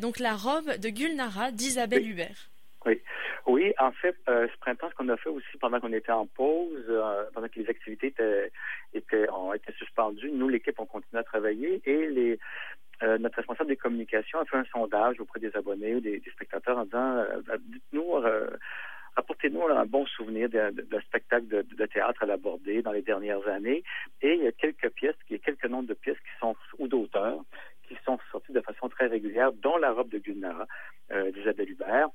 donc, 0.00 0.20
la 0.20 0.36
robe 0.36 0.76
de 0.76 0.88
Gulnara 0.88 1.50
d'Isabelle 1.50 2.08
Hubert. 2.08 2.48
Oui. 2.86 3.00
Oui, 3.46 3.72
en 3.78 3.92
fait, 3.92 4.16
euh, 4.28 4.48
ce 4.52 4.58
printemps, 4.58 4.90
ce 4.90 4.94
qu'on 4.96 5.08
a 5.08 5.16
fait 5.16 5.28
aussi 5.28 5.56
pendant 5.60 5.78
qu'on 5.78 5.92
était 5.92 6.10
en 6.10 6.26
pause, 6.26 6.84
euh, 6.88 7.24
pendant 7.32 7.46
que 7.46 7.60
les 7.60 7.68
activités 7.68 8.12
étaient, 8.92 9.30
ont 9.30 9.54
été 9.54 9.72
suspendues, 9.74 10.32
nous, 10.32 10.48
l'équipe, 10.48 10.80
on 10.80 10.86
continue 10.86 11.20
à 11.20 11.22
travailler 11.22 11.80
et 11.86 12.38
euh, 13.04 13.18
notre 13.18 13.36
responsable 13.36 13.68
des 13.68 13.76
communications 13.76 14.40
a 14.40 14.44
fait 14.46 14.56
un 14.56 14.64
sondage 14.64 15.20
auprès 15.20 15.38
des 15.38 15.54
abonnés 15.54 15.94
ou 15.94 16.00
des, 16.00 16.20
spectateurs 16.32 16.76
en 16.76 16.84
disant, 16.86 17.24
dites-nous, 17.68 18.16
apportez-nous 19.14 19.68
un 19.68 19.86
bon 19.86 20.06
souvenir 20.06 20.48
d'un 20.48 21.00
spectacle 21.02 21.46
de, 21.46 21.86
théâtre 21.86 22.24
à 22.24 22.26
l'aborder 22.26 22.82
dans 22.82 22.92
les 22.92 23.02
dernières 23.02 23.46
années. 23.46 23.84
Et 24.22 24.34
il 24.34 24.42
y 24.42 24.48
a 24.48 24.52
quelques 24.52 24.90
pièces, 24.90 25.14
il 25.30 25.34
y 25.34 25.36
a 25.36 25.42
quelques 25.44 25.66
noms 25.66 25.84
de 25.84 25.94
pièces 25.94 26.18
qui 26.18 26.38
sont, 26.40 26.56
ou 26.80 26.88
d'auteurs, 26.88 27.38
qui 27.86 27.96
sont 28.04 28.18
sortis 28.32 28.52
de 28.52 28.60
façon 28.60 28.88
très 28.88 29.06
régulière, 29.06 29.52
dont 29.52 29.76
la 29.76 29.92
robe 29.92 30.08
de 30.08 30.18
Gulnara 30.18 30.66
d'Isabelle 31.32 31.70
Hubert, 31.70 32.08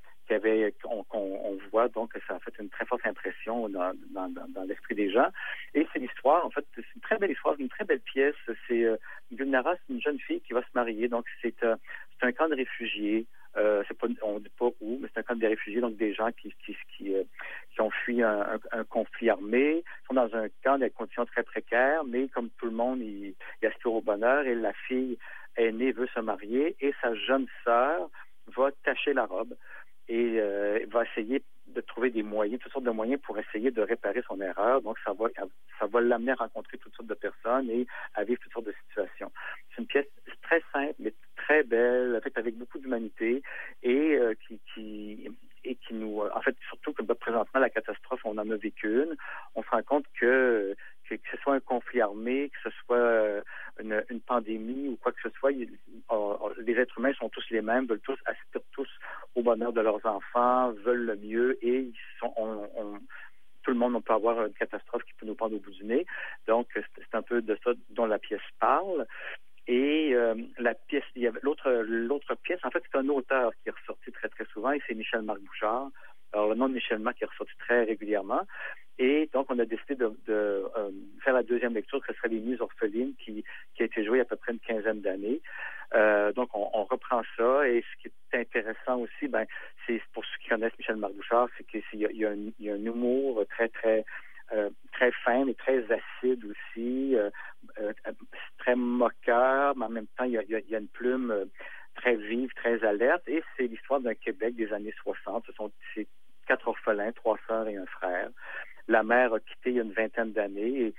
qu'on 0.82 1.04
on 1.10 1.58
voit 1.70 1.88
donc 1.88 2.12
ça 2.26 2.36
a 2.36 2.38
fait 2.40 2.52
une 2.58 2.68
très 2.68 2.86
forte 2.86 3.04
impression 3.06 3.68
dans, 3.68 3.92
l'esprit 4.66 4.94
des 4.94 5.10
gens. 5.10 5.28
Et 5.74 5.86
c'est 5.92 5.98
l'histoire, 5.98 6.44
en 6.46 6.50
fait, 6.50 6.64
c'est 6.74 6.84
une 6.94 7.00
très 7.00 7.18
belle 7.18 7.30
histoire, 7.30 7.54
une 7.58 7.68
très 7.68 7.84
belle 7.84 8.00
pièce. 8.00 8.34
C'est 8.68 8.84
euh, 8.84 8.96
Gulnara, 9.32 9.74
c'est 9.74 9.94
une 9.94 10.00
jeune 10.00 10.18
fille 10.18 10.40
qui 10.40 10.52
va 10.52 10.62
se 10.62 10.74
marier, 10.74 11.08
donc 11.08 11.26
c'est 11.40 11.62
euh, 11.62 11.76
un 12.22 12.32
camp 12.32 12.48
de 12.48 12.54
réfugiés. 12.54 13.26
Euh, 13.56 13.82
on 14.22 14.34
ne 14.34 14.38
dit 14.40 14.52
pas 14.58 14.70
où, 14.80 14.98
mais 15.00 15.08
c'est 15.12 15.20
un 15.20 15.22
camp 15.22 15.38
de 15.38 15.46
réfugiés, 15.46 15.80
donc 15.80 15.96
des 15.96 16.14
gens 16.14 16.30
qui, 16.32 16.54
qui, 16.64 16.74
qui, 16.96 17.14
ont 17.78 17.90
fui 17.90 18.22
un, 18.22 18.58
conflit 18.88 19.28
armé, 19.28 19.84
sont 20.06 20.14
dans 20.14 20.34
un 20.34 20.48
camp 20.64 20.78
des 20.78 20.88
conditions 20.88 21.26
très 21.26 21.42
précaires, 21.42 22.02
mais 22.04 22.28
comme 22.28 22.48
tout 22.58 22.66
le 22.66 22.72
monde, 22.72 23.00
ils 23.00 23.34
aspirent 23.62 23.92
au 23.92 24.00
bonheur 24.00 24.46
et 24.46 24.54
la 24.54 24.72
fille 24.72 25.18
aînée 25.56 25.92
veut 25.92 26.08
se 26.14 26.20
marier 26.20 26.76
et 26.80 26.94
sa 27.02 27.14
jeune 27.14 27.46
sœur 27.62 28.08
va 28.56 28.70
tacher 28.84 29.12
la 29.12 29.26
robe 29.26 29.54
et 30.08 30.40
euh, 30.40 30.84
va 30.90 31.04
essayer 31.04 31.42
de 31.68 31.80
trouver 31.80 32.10
des 32.10 32.22
moyens, 32.22 32.60
toutes 32.60 32.72
sortes 32.72 32.84
de 32.84 32.90
moyens 32.90 33.20
pour 33.22 33.38
essayer 33.38 33.70
de 33.70 33.82
réparer 33.82 34.22
son 34.26 34.40
erreur. 34.40 34.82
Donc, 34.82 34.98
ça 35.04 35.12
va, 35.12 35.26
ça 35.78 35.86
va 35.86 36.00
l'amener 36.00 36.32
à 36.32 36.36
rencontrer 36.36 36.76
toutes 36.78 36.94
sortes 36.94 37.08
de 37.08 37.14
personnes 37.14 37.70
et 37.70 37.86
à 38.14 38.24
vivre 38.24 38.40
toutes 38.42 38.52
sortes 38.52 38.66
de 38.66 38.74
situations. 38.86 39.32
C'est 39.70 39.82
une 39.82 39.88
pièce 39.88 40.06
très 40.42 40.62
simple, 40.72 40.94
mais 40.98 41.14
très 41.36 41.62
belle, 41.62 42.20
faite 42.22 42.36
avec 42.36 42.56
beaucoup 42.56 42.78
d'humanité 42.78 43.42
et 43.82 44.16
euh, 44.16 44.34
qui, 44.46 44.60
qui 44.74 45.28
et 45.64 45.76
qui 45.76 45.94
nous, 45.94 46.20
en 46.20 46.40
fait, 46.40 46.56
surtout 46.68 46.92
que 46.92 47.02
bah, 47.02 47.14
présentement 47.14 47.60
la 47.60 47.70
catastrophe, 47.70 48.20
on 48.24 48.36
en 48.36 48.50
a 48.50 48.56
vécu 48.56 48.88
une. 48.88 49.16
On 49.54 49.62
se 49.62 49.68
rend 49.70 49.82
compte 49.84 50.06
que 50.18 50.74
que, 51.08 51.30
ce 51.30 51.36
soit 51.38 51.54
un 51.54 51.60
conflit 51.60 52.00
armé, 52.00 52.50
que 52.50 52.70
ce 52.70 52.76
soit 52.84 52.96
euh, 52.96 53.42
une, 53.80 54.20
pandémie 54.20 54.88
ou 54.88 54.96
quoi 54.96 55.12
que 55.12 55.20
ce 55.22 55.30
soit, 55.38 55.50
les 55.50 56.74
êtres 56.74 56.98
humains 56.98 57.12
sont 57.14 57.28
tous 57.28 57.44
les 57.50 57.62
mêmes, 57.62 57.86
veulent 57.86 58.00
tous 58.00 58.18
assister 58.26 58.60
tous 58.72 58.88
au 59.34 59.42
bonheur 59.42 59.72
de 59.72 59.80
leurs 59.80 60.04
enfants, 60.04 60.72
veulent 60.84 61.06
le 61.06 61.16
mieux 61.16 61.58
et 61.64 61.90
tout 63.62 63.70
le 63.70 63.76
monde, 63.76 63.94
on 63.94 64.00
peut 64.00 64.12
avoir 64.12 64.44
une 64.44 64.52
catastrophe 64.54 65.04
qui 65.04 65.14
peut 65.14 65.26
nous 65.26 65.34
prendre 65.34 65.56
au 65.56 65.60
bout 65.60 65.70
du 65.70 65.84
nez. 65.84 66.04
Donc, 66.46 66.68
c'est 66.74 67.14
un 67.14 67.22
peu 67.22 67.42
de 67.42 67.56
ça 67.62 67.70
dont 67.90 68.06
la 68.06 68.18
pièce 68.18 68.40
parle. 68.58 69.06
Et 69.68 70.10
euh, 70.14 70.34
la 70.58 70.74
pièce, 70.74 71.04
l'autre 71.42 72.34
pièce, 72.42 72.58
en 72.64 72.70
fait, 72.70 72.82
c'est 72.90 72.98
un 72.98 73.08
auteur 73.08 73.52
qui 73.62 73.68
est 73.68 73.72
ressorti 73.72 74.10
très 74.10 74.28
très 74.28 74.44
souvent, 74.46 74.72
et 74.72 74.82
c'est 74.86 74.94
Michel 74.94 75.22
Marc 75.22 75.38
Bouchard. 75.40 75.88
Alors 76.32 76.48
le 76.48 76.54
nom 76.54 76.68
de 76.68 76.74
Michel 76.74 76.98
Marc 76.98 77.22
est 77.22 77.26
ressorti 77.26 77.52
très 77.58 77.84
régulièrement. 77.84 78.42
Et 78.98 79.28
donc, 79.32 79.46
on 79.50 79.58
a 79.58 79.64
décidé 79.64 79.94
de, 79.94 80.64
deuxième 81.52 81.74
lecture, 81.74 82.00
ce 82.06 82.14
serait 82.14 82.28
Les 82.28 82.40
Nuits 82.40 82.60
orphelines, 82.60 83.14
qui, 83.18 83.44
a 83.80 83.84
été 83.84 84.04
jouée 84.04 84.18
il 84.18 84.20
y 84.20 84.20
a 84.20 84.22
à 84.22 84.26
peu 84.26 84.36
près 84.36 84.52
une 84.52 84.60
quinzaine 84.60 85.00
d'années. 85.00 85.40
Euh, 85.94 86.32
donc, 86.32 86.48
on, 86.54 86.84
reprend 86.84 87.22
ça. 87.36 87.68
Et 87.68 87.82
ce 87.82 88.02
qui 88.02 88.08
est 88.08 88.38
intéressant 88.40 88.98
aussi, 89.00 89.28
ben, 89.28 89.44
c'est 89.86 90.00
pour 90.14 90.24
ceux 90.24 90.38
qui 90.42 90.48
connaissent 90.48 90.78
Michel 90.78 90.96
Marbouchard, 90.96 91.48
c'est 91.56 91.64
qu'il 91.64 91.82
y, 91.92 92.24
a 92.24 92.30
un, 92.30 92.84
humour 92.84 93.44
très, 93.50 93.68
très, 93.68 94.04
euh, 94.52 94.70
très 94.92 95.12
fin, 95.24 95.44
mais 95.44 95.54
très 95.54 95.84
acide 95.92 96.44
aussi, 96.44 97.16
euh, 97.16 97.30
très 98.58 98.74
moqueur, 98.74 99.76
mais 99.76 99.84
en 99.84 99.90
même 99.90 100.06
temps, 100.16 100.24
il 100.24 100.32
y 100.32 100.74
a, 100.74 100.78
une 100.78 100.88
plume 100.88 101.46
très 101.96 102.16
vive, 102.16 102.50
très 102.54 102.82
alerte. 102.84 103.28
Et 103.28 103.42
c'est 103.56 103.66
l'histoire 103.66 104.00
d'un 104.00 104.14
Québec 104.14 104.56
des 104.56 104.72
années 104.72 104.94
60. 105.02 105.44
Ce 105.46 105.52
sont 105.52 105.70
quatre 106.46 106.68
orphelins, 106.68 107.12
trois 107.12 107.38
sœurs 107.46 107.68
et 107.68 107.76
un 107.76 107.86
frère. 107.86 108.30
La 108.88 109.02
mère 109.02 109.32
a 109.34 109.40
quitté 109.40 109.70
il 109.70 109.76
y 109.76 109.80
a 109.80 109.82
une 109.82 109.92
vingtaine 109.92 110.32
d'années 110.32 110.80
et 110.80 110.94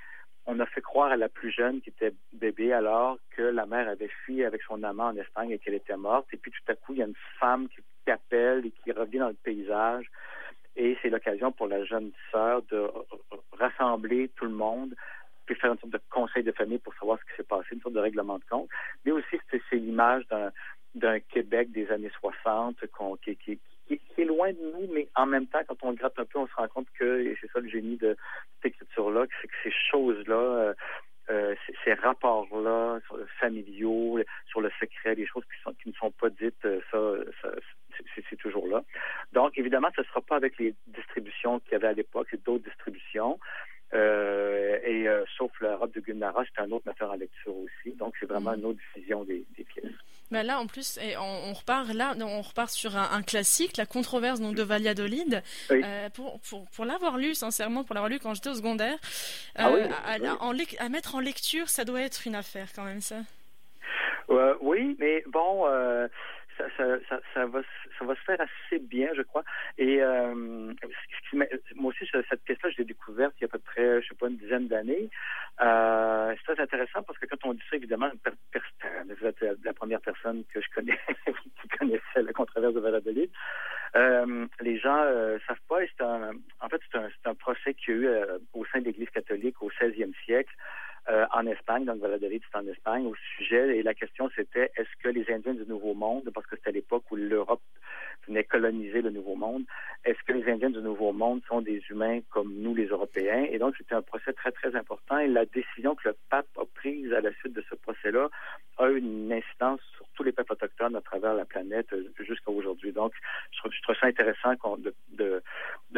on 0.45 0.59
a 0.59 0.65
fait 0.65 0.81
croire 0.81 1.11
à 1.11 1.17
la 1.17 1.29
plus 1.29 1.51
jeune 1.51 1.81
qui 1.81 1.89
était 1.89 2.13
bébé 2.33 2.73
alors 2.73 3.17
que 3.31 3.41
la 3.41 3.65
mère 3.65 3.87
avait 3.87 4.09
fui 4.25 4.43
avec 4.43 4.61
son 4.63 4.83
amant 4.83 5.07
en 5.07 5.17
Espagne 5.17 5.51
et 5.51 5.59
qu'elle 5.59 5.73
était 5.73 5.95
morte. 5.95 6.27
Et 6.33 6.37
puis 6.37 6.51
tout 6.51 6.71
à 6.71 6.75
coup, 6.75 6.93
il 6.93 6.99
y 6.99 7.03
a 7.03 7.07
une 7.07 7.15
femme 7.39 7.67
qui, 7.69 8.11
appelle 8.11 8.65
et 8.65 8.71
qui 8.71 8.91
revient 8.91 9.19
dans 9.19 9.29
le 9.29 9.33
paysage. 9.33 10.05
Et 10.75 10.97
c'est 11.01 11.09
l'occasion 11.09 11.51
pour 11.51 11.67
la 11.67 11.85
jeune 11.85 12.11
sœur 12.31 12.61
de 12.63 12.91
rassembler 13.57 14.29
tout 14.35 14.45
le 14.45 14.51
monde, 14.51 14.93
puis 15.45 15.55
faire 15.55 15.71
une 15.71 15.79
sorte 15.79 15.93
de 15.93 16.01
conseil 16.09 16.43
de 16.43 16.51
famille 16.51 16.79
pour 16.79 16.93
savoir 16.95 17.17
ce 17.19 17.23
qui 17.23 17.37
s'est 17.37 17.47
passé, 17.47 17.67
une 17.71 17.81
sorte 17.81 17.95
de 17.95 17.99
règlement 17.99 18.39
de 18.39 18.43
compte. 18.49 18.67
Mais 19.05 19.11
aussi, 19.11 19.39
c'est 19.49 19.75
l'image 19.75 20.25
d'un 20.95 21.19
Québec 21.21 21.71
des 21.71 21.89
années 21.91 22.11
60 22.19 22.75
qui, 23.23 23.37
qui, 23.37 23.59
loin 24.33 24.51
de 24.51 24.59
nous, 24.59 24.93
mais 24.93 25.07
en 25.15 25.25
même 25.25 25.47
temps, 25.47 25.61
quand 25.67 25.77
on 25.83 25.93
gratte 25.93 26.17
un 26.17 26.25
peu, 26.25 26.39
on 26.39 26.47
se 26.47 26.55
rend 26.55 26.67
compte 26.67 26.87
que, 26.99 27.21
et 27.21 27.37
c'est 27.41 27.51
ça 27.51 27.59
le 27.59 27.69
génie 27.69 27.97
de 27.97 28.15
cette 28.61 28.73
écriture-là, 28.73 29.27
que 29.27 29.33
ces 29.63 29.73
choses-là, 29.91 30.35
euh, 30.35 30.73
euh 31.29 31.55
ces, 31.83 31.93
rapports-là 31.93 32.99
familiaux, 33.39 34.19
sur 34.47 34.61
le 34.61 34.71
secret, 34.79 35.15
les 35.15 35.25
choses 35.25 35.43
qui, 35.45 35.61
sont, 35.63 35.73
qui 35.81 35.89
ne 35.89 35.93
sont 35.93 36.11
pas 36.11 36.29
dites, 36.29 36.65
euh, 36.65 36.81
ça, 36.91 36.99
ça 37.41 37.49
c'est 38.29 38.37
toujours 38.37 38.67
là. 38.67 38.83
Donc, 39.33 39.57
évidemment, 39.57 39.89
ce 39.95 40.01
ne 40.01 40.05
sera 40.07 40.21
pas 40.21 40.35
avec 40.35 40.57
les 40.57 40.73
distributions 40.87 41.59
qu'il 41.59 41.73
y 41.73 41.75
avait 41.75 41.87
à 41.87 41.93
l'époque, 41.93 42.27
c'est 42.31 42.43
d'autres 42.43 42.65
distributions. 42.65 43.39
Euh, 43.93 44.79
et 44.83 45.07
euh, 45.07 45.23
sauf 45.37 45.51
la 45.61 45.75
robe 45.77 45.93
de 45.93 45.99
Gunnara, 45.99 46.43
c'est 46.45 46.61
un 46.61 46.71
autre 46.71 46.87
metteur 46.87 47.11
en 47.11 47.15
lecture 47.15 47.55
aussi. 47.55 47.95
Donc, 47.95 48.15
c'est 48.19 48.25
vraiment 48.25 48.53
une 48.53 48.65
autre 48.65 48.79
décision 48.95 49.23
des, 49.23 49.45
Mais 50.33 50.43
là, 50.43 50.59
en 50.59 50.65
plus, 50.65 50.97
et 50.97 51.15
on, 51.15 51.53
repart 51.53 51.93
là, 51.93 52.15
on 52.19 52.41
repart 52.41 52.71
sur 52.71 52.97
un, 52.97 53.21
classique, 53.21 53.77
la 53.77 53.85
controverse 53.85 54.39
donc 54.39 54.55
de 54.55 54.63
Valladolid. 54.63 55.43
Euh, 55.69 56.09
pour, 56.09 56.39
pour, 56.49 56.65
pour 56.71 56.85
l'avoir 56.85 57.17
lu, 57.17 57.35
sincèrement, 57.35 57.83
pour 57.83 57.93
l'avoir 57.93 58.09
lu 58.09 58.17
quand 58.17 58.33
j'étais 58.33 58.49
au 58.49 58.55
secondaire, 58.55 58.97
ah 59.55 59.69
euh, 59.69 59.87
à, 60.79 60.89
mettre 60.89 61.13
en 61.13 61.19
lecture, 61.19 61.69
ça 61.69 61.85
doit 61.85 62.01
être 62.01 62.25
une 62.25 62.33
affaire 62.33 62.69
quand 62.75 62.83
même, 62.83 62.99
ça. 62.99 63.17
oui, 64.61 64.97
mais 64.99 65.23
bon, 65.27 65.67
ça, 66.77 67.19
ça, 67.33 67.45
va, 67.45 67.61
ça 67.97 68.05
va 68.05 68.15
se 68.15 68.21
faire 68.21 68.39
assez 68.41 68.79
bien, 68.79 69.09
je 69.15 69.21
crois. 69.21 69.43
Et 69.77 70.01
euh, 70.01 70.73
moi 71.75 71.91
aussi, 71.91 72.09
cette 72.29 72.43
pièce-là, 72.43 72.69
je 72.71 72.77
l'ai 72.79 72.85
découverte 72.85 73.33
il 73.37 73.41
y 73.41 73.45
a 73.45 73.47
à 73.47 73.49
peu 73.49 73.59
près, 73.59 74.01
je 74.01 74.07
sais 74.07 74.15
pas, 74.15 74.27
une 74.27 74.37
dizaine 74.37 74.67
d'années. 74.67 75.09
Euh, 75.61 76.33
c'est 76.37 76.53
très 76.53 76.63
intéressant 76.63 77.03
parce 77.03 77.19
que 77.19 77.25
quand 77.25 77.45
on 77.45 77.53
dit 77.53 77.63
ça, 77.69 77.75
évidemment, 77.75 78.09
vous 78.13 79.27
êtes 79.27 79.45
la 79.63 79.73
première 79.73 80.01
personne 80.01 80.43
que 80.53 80.61
je 80.61 80.67
connais 80.73 80.99
qui 81.61 81.67
connaissait 81.77 82.21
la 82.21 82.33
controverse 82.33 82.73
de 82.73 82.79
Valladolid. 82.79 83.29
Euh, 83.95 84.47
les 84.61 84.79
gens 84.79 85.03
euh, 85.03 85.37
savent 85.47 85.57
pas. 85.67 85.79
C'est 85.81 86.03
un, 86.03 86.31
en 86.61 86.69
fait, 86.69 86.81
c'est 86.91 86.97
un, 86.97 87.09
un, 87.25 87.35
procès 87.35 87.73
qu'il 87.75 87.93
y 87.93 87.97
a 87.97 87.99
eu 88.01 88.07
euh, 88.07 88.37
au 88.53 88.65
sein 88.65 88.79
de 88.79 88.85
l'Église 88.85 89.09
catholique 89.11 89.61
au 89.61 89.69
16e 89.69 90.13
siècle. 90.25 90.53
Euh, 91.09 91.25
en 91.33 91.45
Espagne, 91.47 91.83
donc 91.83 91.99
Valladolid, 91.99 92.41
c'est 92.49 92.57
en 92.57 92.65
Espagne, 92.65 93.05
au 93.05 93.15
sujet, 93.35 93.77
et 93.77 93.83
la 93.83 93.93
question 93.93 94.29
c'était 94.37 94.71
est-ce 94.77 94.89
que 95.03 95.09
les 95.09 95.29
Indiens 95.29 95.53
du 95.53 95.65
Nouveau 95.65 95.93
Monde, 95.93 96.29
parce 96.33 96.47
que 96.47 96.55
c'était 96.55 96.71
l'époque 96.71 97.03
où 97.11 97.17
l'Europe 97.17 97.61
venait 98.25 98.45
coloniser 98.45 99.01
le 99.01 99.09
Nouveau 99.09 99.35
Monde, 99.35 99.63
est-ce 100.05 100.23
que 100.25 100.31
les 100.31 100.49
Indiens 100.49 100.69
du 100.69 100.81
Nouveau 100.81 101.11
Monde 101.11 101.41
sont 101.49 101.59
des 101.59 101.81
humains 101.89 102.21
comme 102.29 102.53
nous, 102.53 102.73
les 102.73 102.87
Européens? 102.87 103.45
Et 103.51 103.59
donc, 103.59 103.75
c'était 103.77 103.95
un 103.95 104.01
procès 104.01 104.31
très, 104.31 104.53
très 104.53 104.77
important, 104.77 105.17
et 105.17 105.27
la 105.27 105.45
décision 105.45 105.93
que 105.93 106.07
le 106.07 106.15
pape 106.29 106.47
a 106.57 106.63
prise 106.73 107.11
à 107.11 107.19
la 107.19 107.33
suite 107.33 107.53
de 107.53 107.63
ce 107.69 107.75
procès-là 107.75 108.29
a 108.77 108.87
une 108.87 109.31
incidence 109.33 109.81
sur 109.97 110.05
tous 110.15 110.23
les 110.23 110.31
peuples 110.31 110.53
autochtones 110.53 110.95
à 110.95 111.01
travers 111.01 111.33
la 111.33 111.43
planète 111.43 111.91
euh, 111.91 112.13
jusqu'à 112.19 112.51
aujourd'hui. 112.51 112.93
Donc, 112.93 113.11
je 113.51 113.59
trouve, 113.81 113.95
ça 113.99 114.07
intéressant 114.07 114.53
de, 114.77 114.83
de, 114.83 114.89
de, 114.89 114.93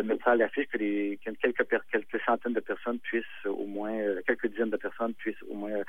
mettre 0.06 0.24
ça 0.24 0.32
à 0.32 0.36
l'affiche, 0.36 0.68
que, 0.68 0.78
les, 0.78 1.20
quelques, 1.24 1.68
quelques 1.92 2.22
centaines 2.26 2.54
de 2.54 2.60
personnes 2.60 3.00
puissent 3.00 3.46
au 3.46 3.66
moins, 3.66 3.94
euh, 3.94 4.22
quelques 4.26 4.48
dizaines 4.48 4.70
de 4.70 4.78
personnes 4.78 5.14
puissent 5.14 5.44
au 5.50 5.56
moins 5.56 5.84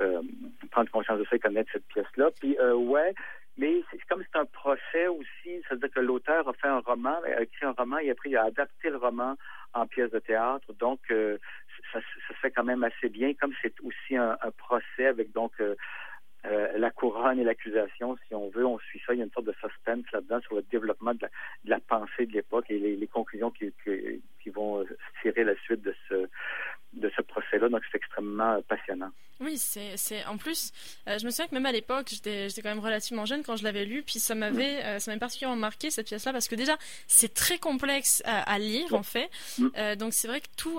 euh, 0.00 0.22
prendre 0.70 0.90
conscience 0.90 1.18
de 1.18 1.24
ça 1.24 1.36
et 1.36 1.38
connaître 1.38 1.70
cette 1.72 1.86
pièce-là. 1.88 2.30
Puis, 2.40 2.56
euh, 2.58 2.74
ouais, 2.74 3.14
mais 3.56 3.82
c'est 3.90 4.02
comme 4.08 4.22
c'est 4.22 4.38
un 4.38 4.46
procès 4.46 5.06
aussi, 5.08 5.62
ça 5.68 5.74
veut 5.74 5.80
dire 5.80 5.90
que 5.90 6.00
l'auteur 6.00 6.48
a 6.48 6.52
fait 6.54 6.68
un 6.68 6.80
roman, 6.80 7.20
a 7.24 7.42
écrit 7.42 7.66
un 7.66 7.72
roman 7.72 7.98
et 7.98 8.10
après 8.10 8.30
il 8.30 8.36
a 8.36 8.44
adapté 8.44 8.88
le 8.88 8.96
roman 8.96 9.36
en 9.74 9.86
pièce 9.86 10.10
de 10.10 10.18
théâtre. 10.18 10.72
Donc, 10.78 11.00
euh, 11.10 11.38
ça, 11.92 12.00
ça, 12.00 12.28
se 12.28 12.32
fait 12.40 12.50
quand 12.50 12.64
même 12.64 12.84
assez 12.84 13.08
bien, 13.08 13.34
comme 13.34 13.52
c'est 13.60 13.74
aussi 13.82 14.16
un, 14.16 14.36
procès 14.56 15.06
avec 15.06 15.32
donc 15.32 15.52
la 16.44 16.90
couronne 16.90 17.38
et 17.38 17.44
l'accusation, 17.44 18.16
si 18.26 18.34
on 18.34 18.48
veut, 18.50 18.66
on 18.66 18.78
suit 18.78 19.00
ça. 19.06 19.14
Il 19.14 19.18
y 19.18 19.20
a 19.20 19.24
une 19.24 19.30
sorte 19.30 19.46
de 19.46 19.54
suspense 19.60 20.04
là-dedans 20.12 20.40
sur 20.40 20.56
le 20.56 20.62
développement 20.62 21.14
de 21.14 21.26
la, 21.64 21.78
pensée 21.80 22.26
de 22.26 22.32
l'époque 22.32 22.66
et 22.68 22.78
les, 22.78 23.06
conclusions 23.06 23.50
qui, 23.50 23.72
qui, 23.84 24.50
vont 24.50 24.84
tirer 25.22 25.44
la 25.44 25.54
suite 25.56 25.82
de 25.82 25.94
ce 26.08 26.28
de 26.94 27.10
ce 27.16 27.22
procès-là. 27.22 27.68
Donc, 27.68 27.82
c'est 27.90 27.98
extrêmement 27.98 28.60
passionnant. 28.62 29.10
Oui, 29.42 29.58
c'est, 29.58 29.96
c'est 29.96 30.24
en 30.26 30.36
plus, 30.36 30.72
euh, 31.08 31.18
je 31.18 31.24
me 31.24 31.30
souviens 31.30 31.48
que 31.48 31.54
même 31.54 31.66
à 31.66 31.72
l'époque, 31.72 32.08
j'étais, 32.10 32.48
j'étais 32.48 32.62
quand 32.62 32.68
même 32.68 32.78
relativement 32.78 33.26
jeune 33.26 33.42
quand 33.42 33.56
je 33.56 33.64
l'avais 33.64 33.84
lu, 33.84 34.02
puis 34.02 34.20
ça 34.20 34.34
m'avait, 34.34 34.76
mm. 34.76 34.86
euh, 34.86 34.98
ça 35.00 35.10
m'avait 35.10 35.18
particulièrement 35.18 35.56
marqué 35.56 35.90
cette 35.90 36.06
pièce-là 36.06 36.32
parce 36.32 36.46
que 36.46 36.54
déjà, 36.54 36.78
c'est 37.08 37.34
très 37.34 37.58
complexe 37.58 38.22
à, 38.24 38.58
lire 38.58 38.94
en 38.94 39.02
fait. 39.02 39.30
Mm. 39.58 39.68
Euh, 39.76 39.96
donc 39.96 40.14
c'est 40.14 40.28
vrai 40.28 40.40
que 40.40 40.46
tout, 40.56 40.78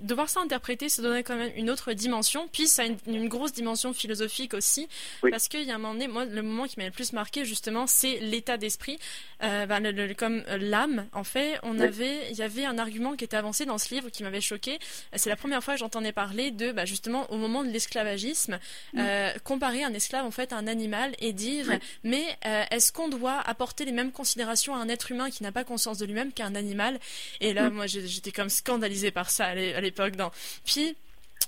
devoir 0.00 0.28
ça 0.28 0.40
interpréter, 0.40 0.88
ça 0.88 1.02
donnait 1.02 1.22
quand 1.22 1.36
même 1.36 1.52
une 1.54 1.70
autre 1.70 1.92
dimension. 1.92 2.48
Puis 2.52 2.66
ça 2.66 2.82
a 2.82 2.86
une, 3.06 3.28
grosse 3.28 3.52
dimension 3.52 3.92
philosophique 3.92 4.54
aussi, 4.54 4.88
parce 5.30 5.46
qu'il 5.46 5.62
y 5.62 5.70
a 5.70 5.76
un 5.76 5.78
moment 5.78 5.92
donné, 5.92 6.08
moi, 6.08 6.24
le 6.24 6.42
moment 6.42 6.66
qui 6.66 6.78
m'a 6.78 6.86
le 6.86 6.90
plus 6.90 7.12
marqué 7.12 7.44
justement, 7.44 7.86
c'est 7.86 8.18
l'état 8.18 8.56
d'esprit, 8.56 8.98
ben, 9.40 10.14
comme 10.14 10.42
l'âme. 10.58 11.06
En 11.12 11.22
fait, 11.22 11.58
on 11.62 11.78
avait, 11.78 12.30
il 12.30 12.36
y 12.36 12.42
avait 12.42 12.64
un 12.64 12.78
argument 12.78 13.14
qui 13.14 13.24
était 13.24 13.36
avancé 13.36 13.66
dans 13.66 13.78
ce 13.78 13.94
livre 13.94 14.08
qui 14.10 14.24
m'avait 14.24 14.40
choqué. 14.40 14.78
C'est 15.14 15.30
la 15.30 15.36
première 15.36 15.62
fois 15.62 15.74
que 15.74 15.80
j'entendais 15.80 16.12
parler 16.12 16.50
de, 16.50 16.72
bah, 16.72 16.84
justement, 16.84 17.30
au 17.30 17.36
moment 17.36 17.62
de 17.62 17.68
l'esclavage 17.68 17.99
l'esclavagisme, 18.00 18.58
euh, 18.96 19.32
comparer 19.44 19.84
un 19.84 19.92
esclave 19.94 20.24
en 20.24 20.30
fait 20.30 20.52
à 20.52 20.56
un 20.56 20.66
animal 20.66 21.14
et 21.18 21.32
dire 21.32 21.66
mais 22.04 22.24
euh, 22.46 22.64
est-ce 22.70 22.92
qu'on 22.92 23.08
doit 23.08 23.40
apporter 23.40 23.84
les 23.84 23.92
mêmes 23.92 24.12
considérations 24.12 24.74
à 24.74 24.78
un 24.78 24.88
être 24.88 25.10
humain 25.10 25.30
qui 25.30 25.42
n'a 25.42 25.52
pas 25.52 25.64
conscience 25.64 25.98
de 25.98 26.06
lui-même 26.06 26.32
qu'à 26.32 26.46
un 26.46 26.54
animal? 26.54 26.98
Et 27.40 27.52
là, 27.52 27.70
moi, 27.70 27.86
j'étais 27.86 28.32
comme 28.32 28.50
scandalisée 28.50 29.10
par 29.10 29.30
ça 29.30 29.46
à 29.46 29.54
l'époque. 29.54 30.16
Dans... 30.16 30.30
Puis 30.64 30.96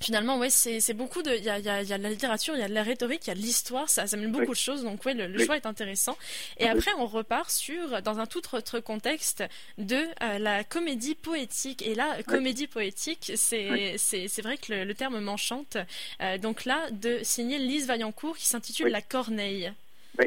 finalement, 0.03 0.39
ouais, 0.39 0.51
c'est 0.51 0.95
beaucoup 0.95 1.23
de. 1.23 1.33
Il 1.35 1.45
y 1.45 1.51
a, 1.51 1.59
y, 1.59 1.69
a, 1.69 1.83
y 1.83 1.93
a, 1.93 1.99
de 1.99 2.03
la 2.03 2.11
littérature, 2.11 2.55
il 2.55 2.61
y 2.61 2.65
a 2.65 2.69
de 2.69 2.75
la 2.75 2.83
rhétorique, 2.83 3.27
il 3.27 3.29
y 3.29 3.31
a 3.31 3.35
de 3.35 3.41
l'histoire, 3.41 3.89
ça, 3.89 4.07
ça 4.07 4.17
mène 4.17 4.33
beaucoup 4.33 4.53
de 4.53 4.57
choses. 4.57 4.83
Donc, 4.83 5.05
ouais, 5.05 5.15
le, 5.15 5.39
choix 5.45 5.57
est 5.57 5.67
intéressant. 5.67 6.17
Et 6.59 6.69
après, 6.69 6.91
on 6.99 7.07
repart 7.07 7.51
sur, 7.51 8.03
dans 8.03 8.19
un 8.19 8.27
tout 8.27 8.43
autre 8.55 8.81
contexte, 8.81 9.45
de 9.79 10.05
euh, 10.23 10.39
la 10.39 10.65
comédie 10.65 11.15
poétique. 11.15 11.83
Et 11.83 11.95
là, 11.95 12.23
comédie 12.27 12.67
poétique, 12.67 13.33
c'est 13.37 13.97
c'est 13.99 14.43
vrai 14.43 14.57
que 14.57 14.73
le, 14.73 14.95
terme 14.95 15.21
m'enchante. 15.21 15.77
Euh, 16.21 16.39
donc 16.39 16.65
là, 16.65 16.91
de 16.91 17.21
signer 17.23 17.59
Lise 17.59 17.87
Vaillancourt 17.87 18.37
qui 18.37 18.47
s'intitule 18.47 18.89
La 18.89 19.03
Corneille. 19.03 19.73
Oui, 20.19 20.27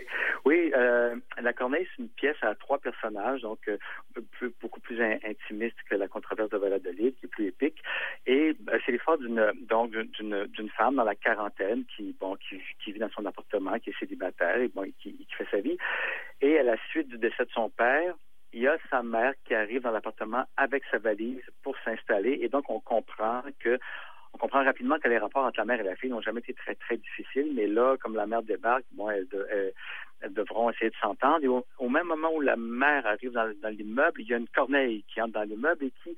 euh, 0.76 1.16
La 1.42 1.54
Corneille, 1.54 1.88
c'est 1.96 2.04
une 2.04 2.10
pièce 2.10 2.38
à 2.42 2.56
trois 2.56 2.80
personnages, 2.80 3.42
donc 3.42 3.60
euh, 3.68 3.78
beaucoup 4.62 4.80
plus 4.80 5.02
intimiste 5.02 5.78
que 5.90 5.96
La 5.96 6.08
Controverse 6.08 6.50
de 6.50 6.58
Valladolid, 6.58 7.16
qui 7.18 7.26
est 7.26 7.30
plus 7.30 7.48
épique. 7.48 7.82
Et 8.26 8.56
euh, 8.70 8.80
c'est 8.86 8.92
l'histoire 8.92 9.18
d'une 9.18 10.70
femme 10.78 10.96
dans 10.96 11.04
la 11.04 11.16
quarantaine 11.16 11.84
qui 11.96 12.16
vit 12.88 13.00
dans 13.00 13.10
son 13.10 13.26
appartement, 13.26 13.80
qui 13.80 13.92
est 13.92 14.00
célibataire 14.00 14.58
et 14.58 14.72
qui, 15.00 15.18
qui 15.18 15.36
fait 15.38 15.48
sa 15.52 15.60
vie. 15.60 15.78
Et 16.42 16.58
à 16.58 16.64
la 16.64 16.78
suite 16.90 17.08
du 17.08 17.18
décès 17.18 17.46
de 17.46 17.52
son 17.52 17.70
père, 17.70 18.16
il 18.54 18.62
y 18.62 18.68
a 18.68 18.78
sa 18.90 19.04
mère 19.04 19.34
qui 19.46 19.54
arrive 19.54 19.82
dans 19.82 19.92
l'appartement 19.92 20.46
avec 20.56 20.84
sa 20.90 20.98
valise 20.98 21.44
pour 21.62 21.76
s'installer. 21.84 22.40
Et 22.42 22.50
donc 22.50 22.70
on 22.70 22.80
comprend 22.80 23.42
que 23.60 23.78
on 24.36 24.38
comprend 24.38 24.66
rapidement 24.66 25.00
que 25.00 25.08
les 25.08 25.18
rapports 25.18 25.46
entre 25.46 25.60
la 25.60 25.66
mère 25.66 25.80
et 25.80 25.84
la 25.84 25.96
fille 25.96 26.10
n'ont 26.10 26.20
jamais 26.20 26.42
été 26.42 26.54
très, 26.54 26.76
très 26.76 26.98
difficiles, 26.98 27.54
mais 27.56 27.68
là, 27.68 27.96
comme 28.02 28.16
la 28.16 28.28
mère 28.28 28.44
débarque, 28.44 28.84
bon, 28.92 29.10
elles, 29.10 29.28
devront 30.30 30.70
essayer 30.70 30.90
de 30.90 30.96
s'entendre. 31.02 31.42
Et 31.42 31.48
au, 31.48 31.90
même 31.90 32.08
moment 32.08 32.34
où 32.34 32.42
la 32.42 32.58
mère 32.58 33.06
arrive 33.06 33.32
dans, 33.32 33.70
l'immeuble, 33.70 34.22
il 34.22 34.28
y 34.28 34.34
a 34.34 34.38
une 34.38 34.48
corneille 34.50 35.06
qui 35.08 35.22
entre 35.22 35.34
dans 35.34 35.44
l'immeuble 35.44 35.86
et 35.86 35.94
qui, 36.04 36.18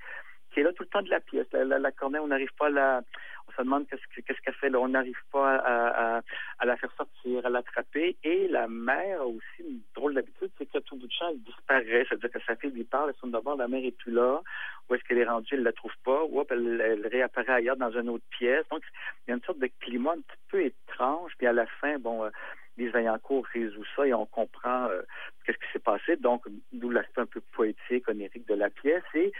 qui 0.58 0.64
là 0.64 0.74
tout 0.74 0.84
le 0.84 0.90
temps 0.90 1.02
de 1.02 1.10
la 1.10 1.20
pièce. 1.20 1.46
La, 1.54 1.92
corneille, 1.92 2.22
on 2.22 2.28
n'arrive 2.28 2.54
pas 2.58 2.68
à 2.68 2.70
la... 2.70 3.02
On 3.48 3.52
se 3.54 3.62
demande 3.62 3.88
qu'est-ce 3.88 4.42
qu'elle 4.42 4.54
fait 4.56 4.70
là. 4.70 4.80
On 4.80 4.90
n'arrive 4.90 5.22
pas 5.32 5.56
à, 5.56 6.66
la 6.66 6.78
faire 6.78 6.92
sortir, 6.98 7.46
à 7.46 7.50
l'attraper. 7.50 8.18
Et 8.24 8.48
la 8.50 8.68
mère 8.68 9.22
a 9.22 9.26
aussi 9.26 9.60
une 9.60 9.80
drôle 9.96 10.16
d'habitude, 10.16 10.52
c'est 10.58 10.66
qu'à 10.66 10.82
tout 10.82 10.98
bout 10.98 11.08
de 11.08 11.12
champ, 11.14 11.30
elle 11.30 11.40
disparaît. 11.40 12.06
C'est-à-dire 12.10 12.32
que 12.32 12.42
sa 12.46 12.56
fille 12.58 12.72
lui 12.72 12.84
parle, 12.84 13.10
elle 13.10 13.20
sonne 13.22 13.32
d'abord, 13.32 13.56
la 13.56 13.68
mère 13.68 13.86
est 13.86 13.96
plus 13.96 14.12
là. 14.12 14.42
Où 14.90 14.96
est-ce 14.96 15.04
qu'elle 15.04 15.20
est 15.20 15.26
rendue, 15.26 15.54
elle 15.54 15.64
la 15.64 15.72
trouve 15.72 15.96
pas. 16.04 16.24
Ou 16.26 16.44
elle, 16.50 16.82
elle, 16.82 17.08
réapparaît 17.08 17.54
ailleurs 17.54 17.78
dans 17.78 17.92
une 17.92 18.10
autre 18.10 18.26
pièce. 18.32 18.68
Donc, 18.70 18.82
il 19.28 19.30
y 19.30 19.32
a 19.32 19.36
une 19.36 19.44
sorte 19.44 19.60
de 19.60 19.70
climat 19.80 20.12
un 20.12 20.22
petit 20.22 20.42
peu 20.50 20.62
étrange. 20.66 21.32
Puis 21.38 21.48
à 21.48 21.54
la 21.54 21.68
fin, 21.68 22.00
bon, 22.00 22.26
euh, 22.26 22.30
les 22.78 22.90
Vaillancourt 22.90 23.46
résout 23.54 23.86
ça 23.96 24.06
et 24.06 24.14
on 24.14 24.26
comprend 24.26 24.86
euh, 24.86 25.02
qu'est-ce 25.46 25.58
qui 25.58 25.72
s'est 25.74 25.80
passé. 25.80 26.16
Donc, 26.18 26.44
d'où 26.72 26.90
l'aspect 26.90 27.22
un 27.22 27.26
peu 27.26 27.42
poétique, 27.54 28.08
onirique 28.08 28.48
de 28.48 28.56
la 28.56 28.70
pièce. 28.70 29.04
Et 29.14 29.32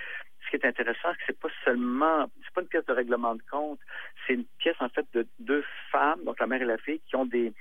ce 0.48 0.58
qui 0.58 0.64
est 0.64 0.68
intéressant, 0.68 1.10
c'est 1.26 1.38
pas 1.40 1.50
seulement, 1.64 2.30
c'est 2.44 2.54
pas 2.54 2.62
une 2.62 2.68
pièce 2.68 2.86
de 2.86 2.94
règlement 2.94 3.36
de 3.36 3.42
compte, 3.52 3.80
c'est 4.26 4.34
une 4.34 4.46
pièce 4.60 4.78
en 4.80 4.90
fait 4.90 5.06
de 5.14 5.28
deux 5.40 5.64
femmes, 5.92 6.24
donc 6.24 6.40
la 6.40 6.48
mère 6.48 6.62
et 6.62 6.66
la 6.66 6.78
fille, 6.78 7.02
qui 7.08 7.16
ont 7.16 7.26
des 7.26 7.54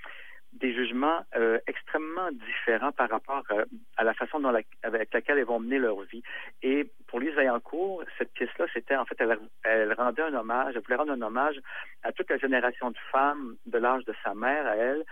des 0.61 0.75
jugements 0.75 1.21
euh, 1.37 1.59
extrêmement 1.67 2.31
différents 2.33 2.93
par 2.93 3.11
rapport 3.11 3.43
euh, 3.51 3.65
à 3.97 4.05
la 4.05 4.15
façon 4.15 4.43
avec 4.45 5.13
laquelle 5.13 5.39
elles 5.39 5.45
vont 5.45 5.61
mener 5.61 5.79
leur 5.79 6.01
vie. 6.03 6.23
Et 6.63 6.91
pour 7.09 7.21
Lise 7.21 7.35
Vaillancourt, 7.35 8.03
cette 8.19 8.33
pièce-là, 8.33 8.67
c'était 8.73 8.97
en 8.97 9.05
fait, 9.05 9.21
elle, 9.65 9.93
rendait 9.93 10.23
un 10.23 10.35
hommage, 10.35 10.75
elle 10.75 10.83
voulait 10.83 10.97
rendre 10.97 11.13
un 11.13 11.23
hommage 11.23 11.57
à 12.03 12.13
toute 12.13 12.31
la 12.31 12.39
génération 12.39 12.91
de 12.91 12.99
femmes 13.13 13.57
de 13.67 13.79
l'âge 13.79 14.05
de 14.05 14.15
sa 14.25 14.35
mère, 14.35 14.67
à 14.67 14.77
elle, 14.77 15.05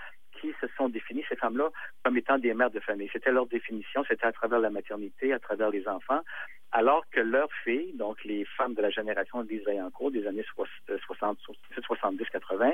se 0.60 0.66
sont 0.76 0.88
définies, 0.88 1.24
ces 1.28 1.36
femmes-là, 1.36 1.70
comme 2.04 2.16
étant 2.16 2.38
des 2.38 2.52
mères 2.54 2.70
de 2.70 2.80
famille. 2.80 3.08
C'était 3.12 3.32
leur 3.32 3.46
définition, 3.46 4.04
c'était 4.08 4.26
à 4.26 4.32
travers 4.32 4.58
la 4.58 4.70
maternité, 4.70 5.32
à 5.32 5.38
travers 5.38 5.70
les 5.70 5.86
enfants, 5.88 6.20
alors 6.72 7.04
que 7.10 7.20
leurs 7.20 7.52
filles, 7.62 7.92
donc 7.94 8.22
les 8.24 8.44
femmes 8.44 8.74
de 8.74 8.82
la 8.82 8.90
génération 8.90 9.42
Lise 9.42 9.64
Vaillancourt 9.64 10.10
des 10.10 10.26
années 10.26 10.44
60, 11.06 11.38
70, 11.82 12.24
80, 12.30 12.72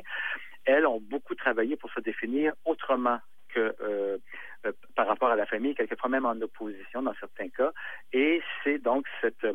elles 0.65 0.87
ont 0.87 1.01
beaucoup 1.01 1.35
travaillé 1.35 1.77
pour 1.77 1.91
se 1.93 2.01
définir 2.01 2.55
autrement 2.65 3.19
que 3.49 3.75
euh, 3.81 4.19
euh, 4.67 4.73
par 4.95 5.07
rapport 5.07 5.31
à 5.31 5.37
la 5.37 5.47
famille, 5.47 5.75
quelquefois 5.75 6.09
même 6.09 6.27
en 6.27 6.41
opposition 6.41 7.03
dans 7.03 7.15
certains 7.15 7.49
cas. 7.49 7.73
Et 8.13 8.43
c'est 8.63 8.79
donc 8.79 9.07
cette 9.21 9.47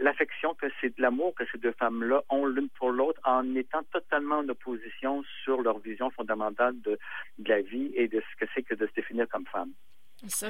l'affection 0.00 0.54
que 0.54 0.66
c'est 0.80 0.96
l'amour 0.98 1.34
que 1.34 1.44
ces 1.50 1.58
deux 1.58 1.72
femmes-là 1.72 2.22
ont 2.28 2.46
l'une 2.46 2.68
pour 2.70 2.90
l'autre 2.90 3.20
en 3.24 3.54
étant 3.54 3.82
totalement 3.84 4.38
en 4.38 4.48
opposition 4.48 5.22
sur 5.42 5.62
leur 5.62 5.78
vision 5.78 6.10
fondamentale 6.10 6.80
de, 6.82 6.98
de 7.38 7.48
la 7.48 7.62
vie 7.62 7.92
et 7.94 8.08
de 8.08 8.20
ce 8.20 8.44
que 8.44 8.50
c'est 8.54 8.62
que 8.62 8.74
de 8.74 8.86
se 8.86 8.92
définir 8.92 9.28
comme 9.28 9.46
femme. 9.46 9.72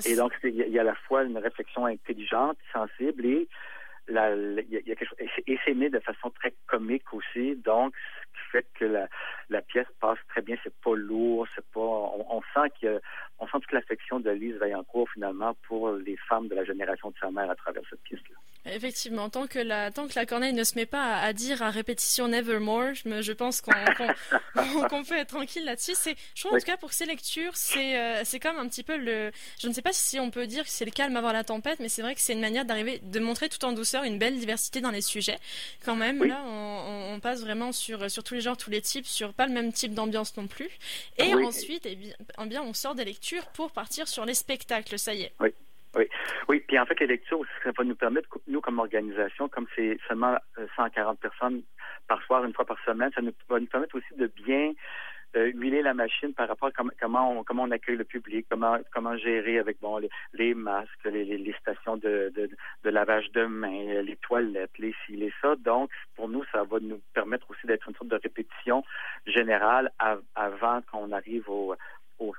et 0.06 0.16
donc 0.16 0.32
il 0.44 0.54
y, 0.54 0.78
a 0.78 0.82
à 0.82 0.84
la 0.84 0.94
fois 0.94 1.24
une 1.24 1.38
réflexion 1.38 1.86
intelligente, 1.86 2.58
sensible 2.72 3.24
et 3.26 3.48
la, 4.08 4.34
y 4.34 4.76
a, 4.76 4.80
y 4.80 4.92
a 4.92 4.96
quelque 4.96 5.08
chose, 5.08 5.18
et 5.46 5.58
c'est 5.64 5.74
né 5.74 5.88
de 5.88 6.00
façon 6.00 6.30
très 6.30 6.54
comique 6.66 7.12
aussi, 7.12 7.56
donc 7.56 7.94
ce 7.96 8.40
qui 8.40 8.50
fait 8.50 8.66
que 8.78 8.84
la, 8.84 9.08
la 9.50 9.62
pièce 9.62 9.86
passe 10.00 10.18
très 10.28 10.42
bien. 10.42 10.56
C'est 10.62 10.74
pas 10.82 10.94
lourd, 10.94 11.46
c'est 11.54 11.64
pas. 11.72 11.80
On, 11.80 12.40
sent 12.54 12.70
que 12.80 13.00
on 13.38 13.46
sent 13.46 13.58
toute 13.60 13.72
l'affection 13.72 14.20
de 14.20 14.30
Lise 14.30 14.56
Vaillancourt 14.56 15.08
finalement 15.12 15.54
pour 15.66 15.92
les 15.92 16.16
femmes 16.28 16.48
de 16.48 16.54
la 16.54 16.64
génération 16.64 17.10
de 17.10 17.16
sa 17.20 17.30
mère 17.30 17.50
à 17.50 17.54
travers 17.54 17.82
cette 17.88 18.02
pièce-là. 18.02 18.36
Effectivement, 18.72 19.28
tant 19.28 19.46
que 19.46 19.58
la 19.58 19.90
tant 19.90 20.06
que 20.08 20.14
la 20.16 20.24
corneille 20.24 20.54
ne 20.54 20.64
se 20.64 20.76
met 20.76 20.86
pas 20.86 21.18
à, 21.18 21.32
dire 21.32 21.62
à 21.62 21.70
répétition 21.70 22.28
Nevermore, 22.28 22.94
je, 22.94 23.08
me, 23.08 23.22
je 23.22 23.32
pense 23.32 23.60
qu'on 23.60 23.72
qu'on 24.88 25.04
peut 25.04 25.16
être 25.16 25.34
tranquille 25.34 25.64
là-dessus. 25.64 25.94
C'est, 25.94 26.16
je 26.34 26.42
trouve 26.42 26.56
en 26.56 26.58
tout 26.58 26.66
cas 26.66 26.76
pour 26.76 26.92
ces 26.92 27.04
lectures, 27.04 27.54
c'est 27.56 27.98
euh, 27.98 28.22
c'est 28.24 28.40
comme 28.40 28.56
un 28.56 28.68
petit 28.68 28.82
peu 28.82 28.96
le. 28.96 29.30
Je 29.60 29.68
ne 29.68 29.72
sais 29.72 29.82
pas 29.82 29.92
si 29.92 30.18
on 30.18 30.30
peut 30.30 30.46
dire 30.46 30.64
que 30.64 30.70
c'est 30.70 30.86
le 30.86 30.90
calme 30.90 31.16
avant 31.16 31.32
la 31.32 31.44
tempête, 31.44 31.78
mais 31.80 31.88
c'est 31.88 32.02
vrai 32.02 32.14
que 32.14 32.20
c'est 32.20 32.32
une 32.32 32.40
manière 32.40 32.64
d'arriver, 32.64 33.00
de 33.02 33.20
montrer 33.20 33.48
tout 33.48 33.62
en 33.64 33.72
douceur 33.72 33.93
une 34.02 34.18
belle 34.18 34.38
diversité 34.38 34.80
dans 34.80 34.90
les 34.90 35.02
sujets. 35.02 35.38
Quand 35.84 35.96
même, 35.96 36.24
là, 36.24 36.42
on, 36.46 37.14
on, 37.14 37.20
passe 37.20 37.42
vraiment 37.42 37.72
sur 37.72 38.10
sur 38.10 38.24
tous 38.24 38.34
les 38.34 38.40
genres, 38.40 38.56
tous 38.56 38.70
les 38.70 38.80
types, 38.80 39.06
sur 39.06 39.32
pas 39.32 39.46
le 39.46 39.52
même 39.52 39.72
type 39.72 39.94
d'ambiance 39.94 40.36
non 40.36 40.46
plus. 40.46 40.70
Et 41.18 41.34
ensuite, 41.34 41.86
eh 41.86 41.94
bien, 41.94 42.14
eh 42.42 42.46
bien, 42.46 42.62
on 42.62 42.72
sort 42.72 42.94
des 42.94 43.04
lectures 43.04 43.46
pour 43.54 43.70
partir 43.70 44.08
sur 44.08 44.24
les 44.24 44.34
spectacles. 44.34 44.98
Ça 44.98 45.14
y 45.14 45.22
est. 45.22 45.32
Oui. 45.40 45.50
Oui, 45.96 46.08
oui. 46.48 46.60
Puis 46.66 46.78
en 46.78 46.86
fait, 46.86 46.98
les 47.00 47.06
lectures, 47.06 47.40
ça 47.62 47.70
va 47.76 47.84
nous 47.84 47.94
permettre, 47.94 48.28
nous 48.48 48.60
comme 48.60 48.78
organisation, 48.78 49.48
comme 49.48 49.66
c'est 49.76 49.98
seulement 50.08 50.36
140 50.76 51.12
euh, 51.12 51.28
personnes 51.28 51.62
par 52.08 52.22
soir, 52.24 52.44
une 52.44 52.52
fois 52.52 52.64
par 52.64 52.78
semaine, 52.84 53.10
ça 53.14 53.22
nous, 53.22 53.32
va 53.48 53.60
nous 53.60 53.66
permettre 53.66 53.96
aussi 53.96 54.18
de 54.18 54.26
bien 54.44 54.72
euh, 55.36 55.50
huiler 55.54 55.82
la 55.82 55.94
machine 55.94 56.32
par 56.32 56.48
rapport 56.48 56.68
à 56.68 56.82
comment 57.00 57.30
on, 57.30 57.44
comment 57.44 57.64
on 57.64 57.70
accueille 57.70 57.96
le 57.96 58.04
public, 58.04 58.46
comment 58.48 58.78
comment 58.92 59.16
gérer 59.16 59.58
avec 59.58 59.80
bon 59.80 60.00
les, 60.32 60.54
masques, 60.54 61.04
les, 61.04 61.24
les, 61.24 61.52
stations 61.60 61.96
de, 61.96 62.32
de, 62.34 62.48
de, 62.84 62.90
lavage 62.90 63.30
de 63.32 63.44
mains, 63.46 64.02
les 64.02 64.16
toilettes, 64.16 64.78
les 64.78 64.94
ci, 65.04 65.16
les 65.16 65.32
ça. 65.40 65.54
Donc, 65.56 65.90
pour 66.16 66.28
nous, 66.28 66.44
ça 66.52 66.64
va 66.64 66.78
nous 66.80 67.00
permettre 67.14 67.50
aussi 67.50 67.66
d'être 67.66 67.88
une 67.88 67.94
sorte 67.94 68.10
de 68.10 68.20
répétition 68.22 68.84
générale 69.26 69.90
avant 70.34 70.80
qu'on 70.90 71.12
arrive 71.12 71.48
au, 71.48 71.74
aux, 72.18 72.34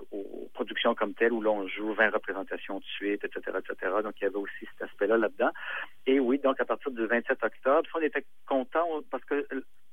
productions 0.54 0.96
comme 0.96 1.14
telles 1.14 1.34
où 1.34 1.42
l'on 1.42 1.68
joue 1.68 1.94
20 1.94 2.12
représentations 2.12 2.80
de 2.80 2.84
suite, 2.86 3.24
etc., 3.24 3.58
etc. 3.60 3.92
Donc, 4.04 4.14
il 4.20 4.24
y 4.24 4.28
avait 4.28 4.36
aussi 4.36 4.66
cet 4.72 4.90
aspect-là 4.90 5.18
là-dedans. 5.18 5.52
Et 6.06 6.20
oui, 6.20 6.40
donc, 6.40 6.60
à 6.60 6.66
partir 6.66 6.92
du 6.92 7.06
27 7.06 7.44
octobre, 7.44 7.90
on 7.96 8.02
était 8.02 8.26
content 8.48 8.86
parce 9.12 9.24
que 9.26 9.46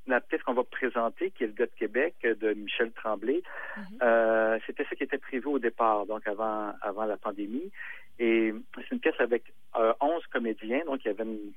la 0.06 0.20
pièce 0.20 0.42
qu'on 0.42 0.54
va 0.54 0.64
présenter, 0.64 1.30
qui 1.30 1.44
est 1.44 1.48
le 1.48 1.52
gars 1.52 1.66
de 1.66 1.74
Québec 1.78 2.14
de 2.22 2.54
Michel 2.54 2.92
Tremblay, 2.92 3.42
mm-hmm. 3.76 3.82
euh, 4.02 4.58
c'était 4.66 4.84
ce 4.90 4.94
qui 4.94 5.04
était 5.04 5.18
prévu 5.18 5.46
au 5.46 5.58
départ, 5.58 6.06
donc 6.06 6.26
avant 6.26 6.72
avant 6.82 7.04
la 7.04 7.16
pandémie. 7.16 7.70
Et 8.18 8.52
c'est 8.76 8.90
une 8.90 9.00
pièce 9.00 9.18
avec 9.18 9.52
euh, 9.76 9.92
11 10.00 10.26
comédiens, 10.26 10.84
donc 10.84 11.04
il 11.04 11.08
y 11.08 11.10
avait 11.10 11.24
une, 11.24 11.52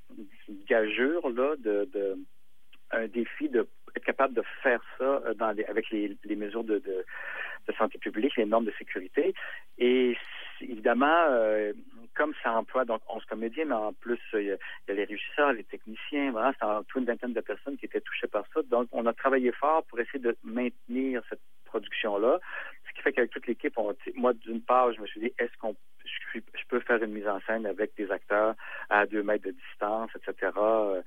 gageure 0.68 1.30
là 1.30 1.56
de, 1.58 1.88
de 1.94 2.18
un 2.92 3.08
défi 3.08 3.50
de 3.50 3.68
capable 4.06 4.34
de 4.34 4.44
faire 4.62 4.82
ça 4.98 5.04
euh, 5.04 5.34
avec 5.68 5.90
les, 5.90 6.36
mesures 6.36 6.64
de, 6.64 6.82
santé 7.78 7.98
publique, 7.98 8.36
les 8.38 8.46
normes 8.46 8.66
de 8.66 8.74
sécurité. 8.78 9.34
Et 9.78 10.16
évidemment, 10.62 11.26
euh, 11.30 11.74
comme 12.16 12.34
ça 12.42 12.54
emploie 12.54 12.86
donc 12.86 13.02
11 13.10 13.26
comédiens, 13.26 13.66
mais 13.66 13.76
en 13.76 13.94
plus, 13.94 14.20
il 14.34 14.44
y, 14.44 14.52
a, 14.52 14.58
les 14.88 15.04
régisseurs, 15.04 15.52
les 15.54 15.64
techniciens, 15.66 16.32
voilà, 16.32 16.54
c'est 16.58 16.66
en 16.66 16.84
tout 16.84 17.00
une 17.00 17.06
vingtaine 17.06 17.34
de 17.34 17.42
personnes 17.42 17.78
qui 17.78 17.86
étaient 17.86 18.02
touchées 18.02 18.28
par 18.28 18.46
ça. 18.54 18.62
Donc, 18.64 18.88
on 18.92 19.06
a 19.06 19.14
travaillé 19.14 19.52
fort 19.52 19.84
pour 19.86 20.00
essayer 20.00 20.20
de 20.20 20.38
maintenir 20.44 21.22
cette 21.30 21.42
production-là. 21.66 22.40
Ce 22.88 22.94
qui 22.94 23.02
fait 23.02 23.14
qu'avec 23.14 23.32
toute 23.32 23.48
l'équipe, 23.48 23.78
moi, 24.16 24.34
d'une 24.34 24.62
part, 24.62 24.94
je 24.94 25.02
me 25.02 25.08
suis 25.08 25.20
dit, 25.20 25.34
est-ce 25.38 25.56
qu'on 25.60 25.76
je, 26.34 26.40
peux 26.70 26.80
faire 26.80 27.02
une 27.04 27.12
mise 27.12 27.28
en 27.28 27.40
scène 27.42 27.66
avec 27.66 27.96
des 27.96 28.12
acteurs 28.12 28.56
à 28.90 29.06
deux 29.06 29.24
mètres 29.24 29.46
de 29.46 29.52
distance, 29.52 30.10
etc. 30.16 30.52
Euh, 30.58 31.02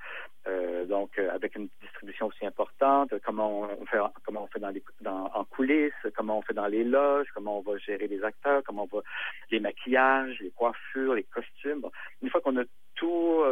euh, 0.47 0.85
donc, 0.87 1.19
euh, 1.19 1.31
avec 1.33 1.57
une 1.57 1.69
distribution 1.83 2.27
aussi 2.27 2.47
importante, 2.47 3.13
comment 3.25 3.69
on 3.81 3.87
fait, 3.87 3.99
comment 4.25 4.45
on 4.45 4.47
fait 4.47 4.61
dans 4.61 4.71
les, 4.71 4.83
dans, 5.01 5.31
en 5.35 5.45
coulisses, 5.45 5.93
comment 6.17 6.39
on 6.39 6.43
fait 6.43 6.55
dans 6.55 6.67
les 6.67 6.85
loges, 6.85 7.27
comment 7.35 7.59
on 7.59 7.63
va 7.63 7.77
gérer 7.79 8.07
les 8.07 8.23
acteurs, 8.23 8.63
comment 8.65 8.89
on 8.91 8.97
va 8.97 9.03
les 9.51 9.61
maquillages, 9.61 10.39
les 10.41 10.51
coiffures, 10.51 11.15
les 11.15 11.25
costumes. 11.25 11.85
une 12.23 12.31
fois 12.31 12.41
qu'on 12.41 12.59
a 12.59 12.65
tout 12.95 13.43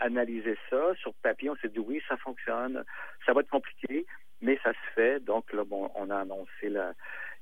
analysé 0.00 0.58
ça 0.68 0.94
sur 0.96 1.14
papier, 1.22 1.48
on 1.48 1.56
s'est 1.56 1.68
dit 1.68 1.78
oui, 1.78 2.00
ça 2.08 2.16
fonctionne, 2.16 2.82
ça 3.24 3.32
va 3.32 3.40
être 3.40 3.50
compliqué, 3.50 4.04
mais 4.40 4.58
ça 4.62 4.72
se 4.72 4.94
fait. 4.94 5.20
Donc 5.24 5.52
là, 5.52 5.64
bon, 5.64 5.90
on 5.94 6.10
a 6.10 6.18
annoncé 6.18 6.68
la 6.68 6.92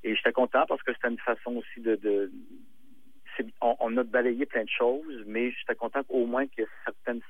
et 0.02 0.14
j'étais 0.14 0.32
content 0.32 0.66
parce 0.68 0.82
que 0.82 0.92
c'était 0.92 1.08
une 1.08 1.18
façon 1.18 1.56
aussi 1.56 1.80
de, 1.80 1.96
de 1.96 2.30
on, 3.60 3.96
a 3.96 4.04
balayé 4.04 4.46
plein 4.46 4.64
de 4.64 4.68
choses, 4.68 5.24
mais 5.26 5.50
j'étais 5.50 5.74
content 5.74 6.02
au 6.08 6.26
moins 6.26 6.46
que 6.46 6.62
certaines 6.84 7.22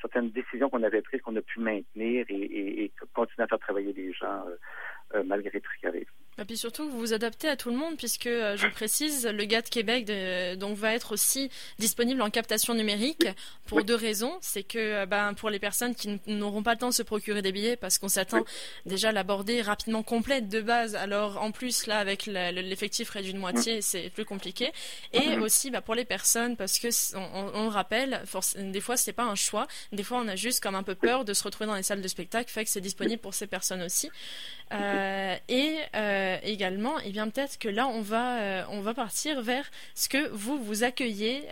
certaines 0.00 0.30
décisions 0.30 0.70
qu'on 0.70 0.82
avait 0.82 1.02
prises 1.02 1.20
qu'on 1.22 1.36
a 1.36 1.42
pu 1.42 1.60
maintenir 1.60 2.24
et, 2.28 2.90
continuer 3.14 3.44
à 3.44 3.46
faire 3.46 3.58
travailler 3.58 3.92
les 3.92 4.12
gens 4.12 4.46
euh, 4.46 4.56
malgré 5.24 5.60
tout 5.60 5.70
ce 5.74 5.80
qui 5.80 5.86
arrive. 5.86 6.06
Et 6.40 6.44
puis 6.46 6.56
surtout, 6.56 6.88
vous 6.88 6.98
vous 6.98 7.12
adaptez 7.12 7.48
à 7.48 7.56
tout 7.56 7.70
le 7.70 7.76
monde, 7.76 7.98
puisque, 7.98 8.26
euh, 8.26 8.56
je 8.56 8.66
précise, 8.68 9.26
le 9.26 9.44
de 9.44 9.68
Québec 9.68 10.10
donc, 10.58 10.76
va 10.76 10.94
être 10.94 11.12
aussi 11.12 11.50
disponible 11.78 12.22
en 12.22 12.30
captation 12.30 12.72
numérique 12.72 13.26
pour 13.66 13.84
deux 13.84 13.94
raisons. 13.94 14.38
C'est 14.40 14.62
que 14.62 14.78
euh, 14.78 15.06
ben, 15.06 15.34
pour 15.34 15.50
les 15.50 15.58
personnes 15.58 15.94
qui 15.94 16.18
n'auront 16.28 16.62
pas 16.62 16.72
le 16.72 16.78
temps 16.78 16.88
de 16.88 16.94
se 16.94 17.02
procurer 17.02 17.42
des 17.42 17.52
billets, 17.52 17.76
parce 17.76 17.98
qu'on 17.98 18.08
s'attend 18.08 18.44
déjà 18.86 19.10
à 19.10 19.12
l'aborder 19.12 19.60
rapidement 19.60 20.02
complète 20.02 20.48
de 20.48 20.62
base, 20.62 20.94
alors 20.94 21.42
en 21.42 21.50
plus, 21.50 21.86
là, 21.86 21.98
avec 21.98 22.24
l'effectif 22.24 23.10
réduit 23.10 23.34
de 23.34 23.38
moitié, 23.38 23.82
c'est 23.82 24.08
plus 24.08 24.24
compliqué. 24.24 24.72
Et 25.12 25.36
aussi 25.36 25.70
ben, 25.70 25.82
pour 25.82 25.94
les 25.94 26.06
personnes, 26.06 26.56
parce 26.56 26.78
que 26.78 26.88
on, 27.16 27.50
on, 27.54 27.64
le 27.64 27.68
rappelle, 27.68 28.22
des 28.56 28.80
fois, 28.80 28.96
c'est 28.96 29.12
pas 29.12 29.24
un 29.24 29.34
choix. 29.34 29.66
Des 29.92 30.04
fois, 30.04 30.18
on 30.18 30.28
a 30.28 30.36
juste 30.36 30.62
comme 30.62 30.74
un 30.74 30.84
peu 30.84 30.94
peur 30.94 31.26
de 31.26 31.34
se 31.34 31.42
retrouver 31.42 31.66
dans 31.66 31.74
les 31.74 31.82
salles 31.82 32.00
de 32.00 32.08
spectacle, 32.08 32.50
fait 32.50 32.64
que 32.64 32.70
c'est 32.70 32.80
disponible 32.80 33.20
pour 33.20 33.34
ces 33.34 33.46
personnes 33.46 33.82
aussi. 33.82 34.10
Euh, 34.72 34.99
et 35.48 35.76
euh, 35.94 36.36
également, 36.42 36.98
et 37.00 37.04
eh 37.06 37.10
bien 37.10 37.28
peut-être 37.28 37.58
que 37.58 37.68
là, 37.68 37.86
on 37.86 38.00
va, 38.00 38.40
euh, 38.40 38.62
on 38.70 38.80
va 38.80 38.94
partir 38.94 39.42
vers 39.42 39.64
ce 39.94 40.08
que 40.08 40.28
vous 40.30 40.58
vous 40.58 40.84
accueillez, 40.84 41.42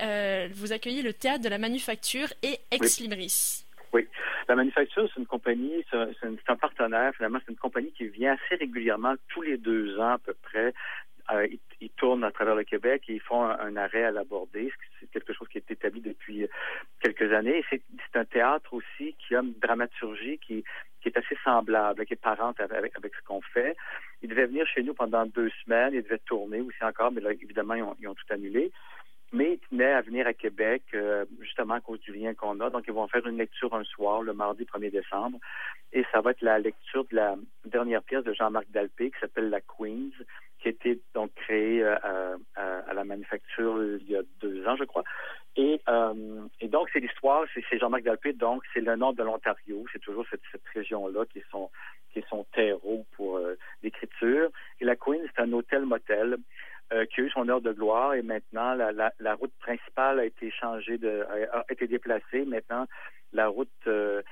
vous 0.53 0.73
accueillez 0.73 1.03
le 1.03 1.13
théâtre 1.13 1.43
de 1.43 1.49
la 1.49 1.59
Manufacture 1.59 2.29
et 2.43 2.59
Ex 2.71 3.01
Libris. 3.01 3.65
Oui. 3.93 4.07
La 4.49 4.55
Manufacture, 4.55 5.09
c'est 5.13 5.21
une 5.21 5.27
compagnie, 5.27 5.85
c'est 5.91 6.49
un, 6.49 6.57
partenaire, 6.57 7.13
finalement, 7.15 7.39
c'est 7.45 7.53
une 7.53 7.59
compagnie 7.59 7.93
qui 7.93 8.07
vient 8.09 8.35
assez 8.35 8.57
régulièrement, 8.57 9.15
tous 9.29 9.43
les 9.43 9.57
deux 9.57 9.99
ans 9.99 10.15
à 10.15 10.19
peu 10.19 10.35
près. 10.43 10.73
Ils, 11.81 11.91
tournent 11.97 12.25
à 12.25 12.31
travers 12.31 12.55
le 12.55 12.65
Québec 12.65 13.05
et 13.09 13.15
ils 13.15 13.21
font 13.21 13.43
un, 13.43 13.77
arrêt 13.77 14.05
à 14.05 14.11
l'aborder. 14.11 14.73
C'est 15.01 15.11
quelque 15.11 15.33
chose 15.33 15.49
qui 15.49 15.59
est 15.59 15.71
établi 15.71 16.01
depuis 16.01 16.47
quelques 17.01 17.33
années. 17.33 17.65
C'est 17.71 17.83
un 18.15 18.25
théâtre 18.25 18.73
aussi 18.73 19.15
qui 19.19 19.35
a 19.35 19.41
une 19.41 19.55
dramaturgie 19.61 20.39
qui, 20.39 20.65
est 21.05 21.17
assez 21.17 21.37
semblable, 21.43 22.05
qui 22.05 22.13
est 22.15 22.17
parente 22.17 22.61
avec, 22.61 22.97
avec 22.97 23.15
ce 23.15 23.25
qu'on 23.25 23.41
fait. 23.41 23.77
Ils 24.23 24.29
devaient 24.29 24.47
venir 24.47 24.67
chez 24.67 24.83
nous 24.83 24.95
pendant 24.95 25.27
deux 25.27 25.51
semaines, 25.65 25.95
ils 25.95 26.03
devaient 26.03 26.19
tourner 26.19 26.61
aussi 26.61 26.83
encore, 26.83 27.13
mais 27.13 27.21
là, 27.21 27.33
évidemment, 27.33 27.75
ils 27.75 28.09
ont, 28.09 28.15
tout 28.15 28.33
annulé. 28.33 28.73
Mais 29.31 29.55
ils 29.55 29.59
tenaient 29.69 29.93
à 29.93 30.01
venir 30.01 30.27
à 30.27 30.33
Québec, 30.33 30.83
euh, 30.95 31.27
justement 31.41 31.75
à 31.75 31.81
cause 31.81 32.01
du 32.01 32.13
lien 32.13 32.33
qu'on 32.33 32.61
a. 32.61 32.71
Donc, 32.71 32.85
ils 32.87 32.95
vont 32.95 33.07
faire 33.09 33.27
une 33.27 33.37
lecture 33.37 33.75
un 33.75 33.85
soir, 33.85 34.23
le 34.23 34.33
mardi 34.33 34.65
1er 34.65 34.91
décembre. 34.91 35.39
Et 35.93 36.05
ça 36.11 36.23
va 36.23 36.31
être 36.31 36.41
la 36.41 36.59
lecture 36.59 37.05
de 37.11 37.17
la 37.17 37.37
dernière 37.67 38.03
pièce 38.03 38.25
de 38.25 38.33
Jean-Marc 38.33 38.71
Dalpé 38.71 39.11
qui 39.11 39.19
s'appelle 39.21 39.51
La 39.51 39.61
Queens, 39.61 40.11
été 40.69 41.01
donc 41.15 41.31
euh, 41.51 41.97
à, 42.57 42.95
la 42.95 43.05
manufacture 43.05 43.83
il 44.01 44.11
y 44.11 44.17
a 44.17 44.23
deux 44.41 44.67
ans, 44.67 44.77
je 44.77 44.85
crois. 44.85 45.05
Et, 45.57 45.81
euh, 45.89 46.47
donc, 46.63 46.89
c'est 46.93 47.01
l'histoire, 47.01 47.45
c'est 47.53 47.79
Jean-Marc 47.79 48.05
Dalpé, 48.05 48.33
donc 48.33 48.63
c'est 48.73 48.81
le 48.81 48.95
nord 48.97 49.15
de 49.15 49.23
l'Ontario. 49.25 49.85
C'est 49.93 49.99
toujours 49.99 50.25
cette, 50.31 50.43
région-là 50.75 51.25
qui 51.27 51.39
est 51.39 51.45
son, 51.51 51.71
qui 52.13 52.23
terreau 52.53 53.05
pour 53.17 53.41
l'écriture. 53.83 54.51
Et 54.81 54.85
La 54.85 54.97
Queens, 54.97 55.23
c'est 55.35 55.43
un 55.43 55.53
hôtel-motel 55.53 56.39
euh, 56.91 57.05
qui 57.05 57.21
a 57.21 57.25
eu 57.25 57.31
son 57.31 57.47
heure 57.51 57.61
de 57.61 57.73
gloire 57.73 58.15
et 58.15 58.23
maintenant 58.23 58.73
la, 58.73 59.35
route 59.35 59.53
principale 59.61 60.21
a 60.21 60.25
été 60.25 60.51
changée, 60.51 60.97
de, 60.97 61.23
a, 61.53 61.63
été 61.69 61.87
déplacée. 61.87 62.47
Maintenant, 62.47 62.87
la 63.35 63.49
route 63.49 63.69
euh, 63.87 64.23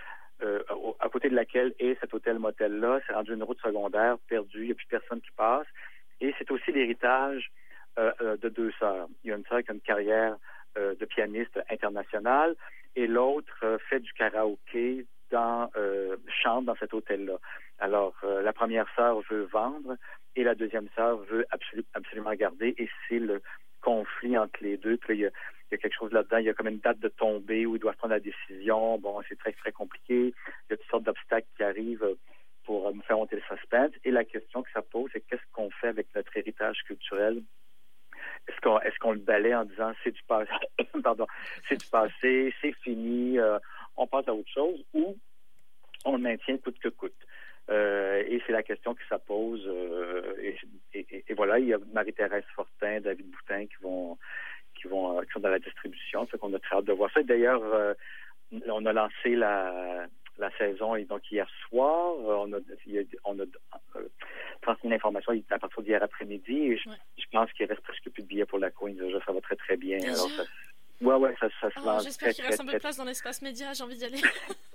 euh, 0.43 0.63
à 1.01 1.11
côté 1.11 1.29
de 1.29 1.35
laquelle 1.35 1.75
est 1.79 2.01
cet 2.01 2.15
hôtel-motel-là, 2.15 3.01
c'est 3.07 3.13
rendu 3.13 3.35
une 3.35 3.43
route 3.43 3.61
secondaire 3.61 4.17
perdue, 4.27 4.61
il 4.61 4.67
n'y 4.67 4.73
a 4.73 4.75
plus 4.75 4.87
personne 4.87 5.21
qui 5.21 5.33
passe. 5.37 5.67
Et 6.21 6.35
c'est 6.39 6.51
aussi 6.51 6.73
l'héritage 6.73 7.51
de 7.97 8.49
deux 8.49 8.73
sœurs. 8.79 9.09
Il 9.25 9.31
y 9.31 9.33
a 9.33 9.37
une 9.37 9.45
sœur 9.47 9.63
qui 9.63 9.71
a 9.71 9.75
une 9.75 9.81
carrière 9.81 10.37
de 10.77 11.05
pianiste 11.07 11.59
internationale 11.71 12.55
et 12.95 13.07
l'autre 13.07 13.79
fait 13.89 14.01
du 14.01 14.13
karaoké 14.13 15.07
dans 15.31 15.71
chante 16.43 16.67
dans 16.67 16.77
cet 16.77 16.93
hôtel-là. 16.93 17.39
Alors, 17.79 18.15
la 18.23 18.53
première 18.53 18.87
sœur 18.95 19.21
veut 19.31 19.49
vendre 19.51 19.97
et 20.37 20.45
la 20.45 20.55
deuxième 20.55 20.89
sœur 20.95 21.17
veut 21.31 21.47
absolument 21.95 22.35
garder 22.35 22.75
et 22.79 22.89
c'est 23.09 23.19
le 23.19 23.41
conflit 23.81 24.37
entre 24.37 24.63
les 24.63 24.77
deux. 24.77 24.97
Puis 24.97 25.15
il, 25.17 25.21
y 25.21 25.27
a, 25.27 25.31
quelque 25.79 25.97
chose 25.97 26.13
là-dedans, 26.13 26.39
il 26.39 26.47
y 26.47 26.51
a 26.51 26.55
comme 26.55 26.69
une 26.69 26.79
date 26.79 26.99
de 26.99 27.09
tombée 27.09 27.67
où 27.67 27.77
ils 27.77 27.79
doivent 27.79 27.97
prendre 27.97 28.15
la 28.15 28.21
décision. 28.21 28.99
Bon, 28.99 29.21
c'est 29.29 29.39
très, 29.39 29.53
très 29.53 29.73
compliqué. 29.73 30.35
Il 30.35 30.71
y 30.71 30.73
a 30.75 30.77
toutes 30.77 30.91
sortes 30.91 31.05
d'obstacles 31.05 31.47
qui 31.57 31.63
arrivent 31.63 32.17
pour 32.67 32.93
nous 32.93 33.03
faire 33.03 33.17
monter 33.17 33.37
le 33.37 33.57
suspense. 33.57 33.93
Et 34.05 34.11
la 34.11 34.25
question 34.25 34.63
que 34.63 34.71
ça 34.73 34.83
pose, 34.83 35.09
c'est 35.13 35.21
qu'est-ce 35.21 35.43
qu'on 35.53 35.71
fait 35.71 35.89
avec 35.89 36.09
notre 36.15 36.37
héritage 36.37 36.83
culturel? 36.85 37.43
Est-ce 38.49 38.61
qu'on 38.61 38.79
qu'on 39.01 39.13
le 39.13 39.21
balaie 39.21 39.55
en 39.55 39.65
disant 39.65 39.93
c'est 40.03 40.11
du 40.11 40.23
passé, 40.25 40.51
pardon, 41.03 41.27
c'est 41.69 41.81
du 41.81 41.87
passé, 41.87 42.53
c'est 42.61 42.73
fini, 42.83 43.39
euh, 43.39 43.59
on 43.97 44.07
passe 44.07 44.29
à 44.29 44.35
autre 44.35 44.51
chose, 44.53 44.85
ou 44.93 45.17
on 46.05 46.13
le 46.13 46.19
maintient 46.19 46.59
coûte 46.59 46.79
que 46.79 46.89
coûte? 46.89 47.15
et 47.69 48.41
c'est 48.47 48.53
la 48.53 48.63
question 48.63 48.95
que 48.95 49.03
ça 49.09 49.19
pose. 49.19 49.69
Et, 50.41 50.57
et, 51.29 51.35
voilà, 51.35 51.59
il 51.59 51.67
y 51.67 51.75
a 51.75 51.79
Marie-Thérèse 51.93 52.45
Fortin, 52.55 53.01
David 53.01 53.29
Boutin 53.29 53.67
qui 53.67 53.83
vont 53.83 54.17
qui 54.77 54.87
vont 54.87 55.21
qui 55.23 55.33
sont 55.33 55.41
dans 55.41 55.49
la 55.49 55.59
distribution. 55.59 56.27
Fait 56.27 56.39
qu'on 56.39 56.55
a 56.55 56.61
très 56.61 56.77
hâte 56.77 56.85
de 56.85 56.93
voir 56.93 57.11
ça. 57.13 57.25
D'ailleurs, 57.25 57.61
on 58.69 58.87
a 58.87 58.93
lancé 58.93 59.35
la 59.35 60.07
la 60.39 60.51
saison 60.59 60.95
et 60.97 61.05
donc 61.05 61.31
hier 61.31 61.49
soir, 61.69 62.15
on 62.19 62.53
a, 62.53 62.59
on 63.25 63.39
a 63.41 63.45
transmis 64.63 64.91
l'information 64.91 65.33
à 65.51 65.59
partir 65.59 65.83
d'hier 65.83 66.03
après-midi 66.03 66.73
et 66.73 66.77
je, 66.79 67.25
pense 67.31 67.53
qu'il 67.53 67.67
reste 67.67 67.83
presque 67.83 68.09
plus 68.11 68.23
de 68.23 68.29
billets 68.29 68.47
pour 68.47 68.59
la 68.59 68.71
Queen. 68.71 68.97
Déjà, 68.97 69.21
ça 69.25 69.33
va 69.33 69.41
très 69.41 69.57
très 69.57 69.77
bien. 69.77 69.99
Alors, 70.03 70.31
ça, 70.31 70.45
Ouais, 71.01 71.15
ouais, 71.15 71.35
ça, 71.39 71.49
ça 71.61 71.71
se 71.71 71.79
oh, 71.85 71.99
J'espère 72.03 72.33
qu'il 72.33 72.45
reste 72.45 72.61
un 72.61 72.65
peu 72.65 72.73
de 72.73 72.79
place 72.79 72.97
dans 72.97 73.05
l'espace 73.05 73.43
média, 73.43 73.73
j'ai 73.75 73.85
envie 73.85 73.97
d'y 73.97 74.05
aller. 74.05 74.21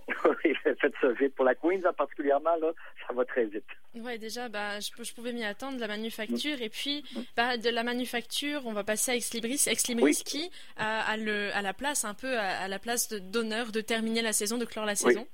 oui, 0.43 0.53
faites 0.63 0.93
ça 1.01 1.11
vite. 1.13 1.33
Pour 1.33 1.45
la 1.45 1.55
Queens, 1.55 1.81
particulièrement, 1.97 2.55
là, 2.57 2.71
ça 3.07 3.13
va 3.13 3.25
très 3.25 3.45
vite. 3.45 3.65
Ouais, 3.95 4.19
déjà, 4.19 4.47
bah, 4.47 4.79
je, 4.79 5.03
je 5.03 5.13
pouvais 5.13 5.33
m'y 5.33 5.43
attendre, 5.43 5.79
la 5.79 5.87
manufacture. 5.87 6.57
Mm. 6.57 6.61
Et 6.61 6.69
puis, 6.69 7.03
bah, 7.35 7.57
de 7.57 7.69
la 7.69 7.83
manufacture, 7.83 8.61
on 8.65 8.73
va 8.73 8.83
passer 8.83 9.11
à 9.11 9.15
Ex 9.15 9.33
Libris. 9.33 9.63
Ex 9.65 9.87
Libris 9.87 10.21
qui 10.23 10.51
a, 10.77 11.17
le, 11.17 11.49
à 11.55 11.63
la 11.63 11.73
place, 11.73 12.05
un 12.05 12.13
peu 12.13 12.37
à, 12.37 12.67
la 12.67 12.77
place 12.77 13.09
d'honneur 13.09 13.71
de, 13.71 13.81
terminer 13.81 14.21
la 14.21 14.33
saison, 14.33 14.59
de 14.59 14.65
clore 14.65 14.85
la 14.85 14.95
saison. 14.95 15.27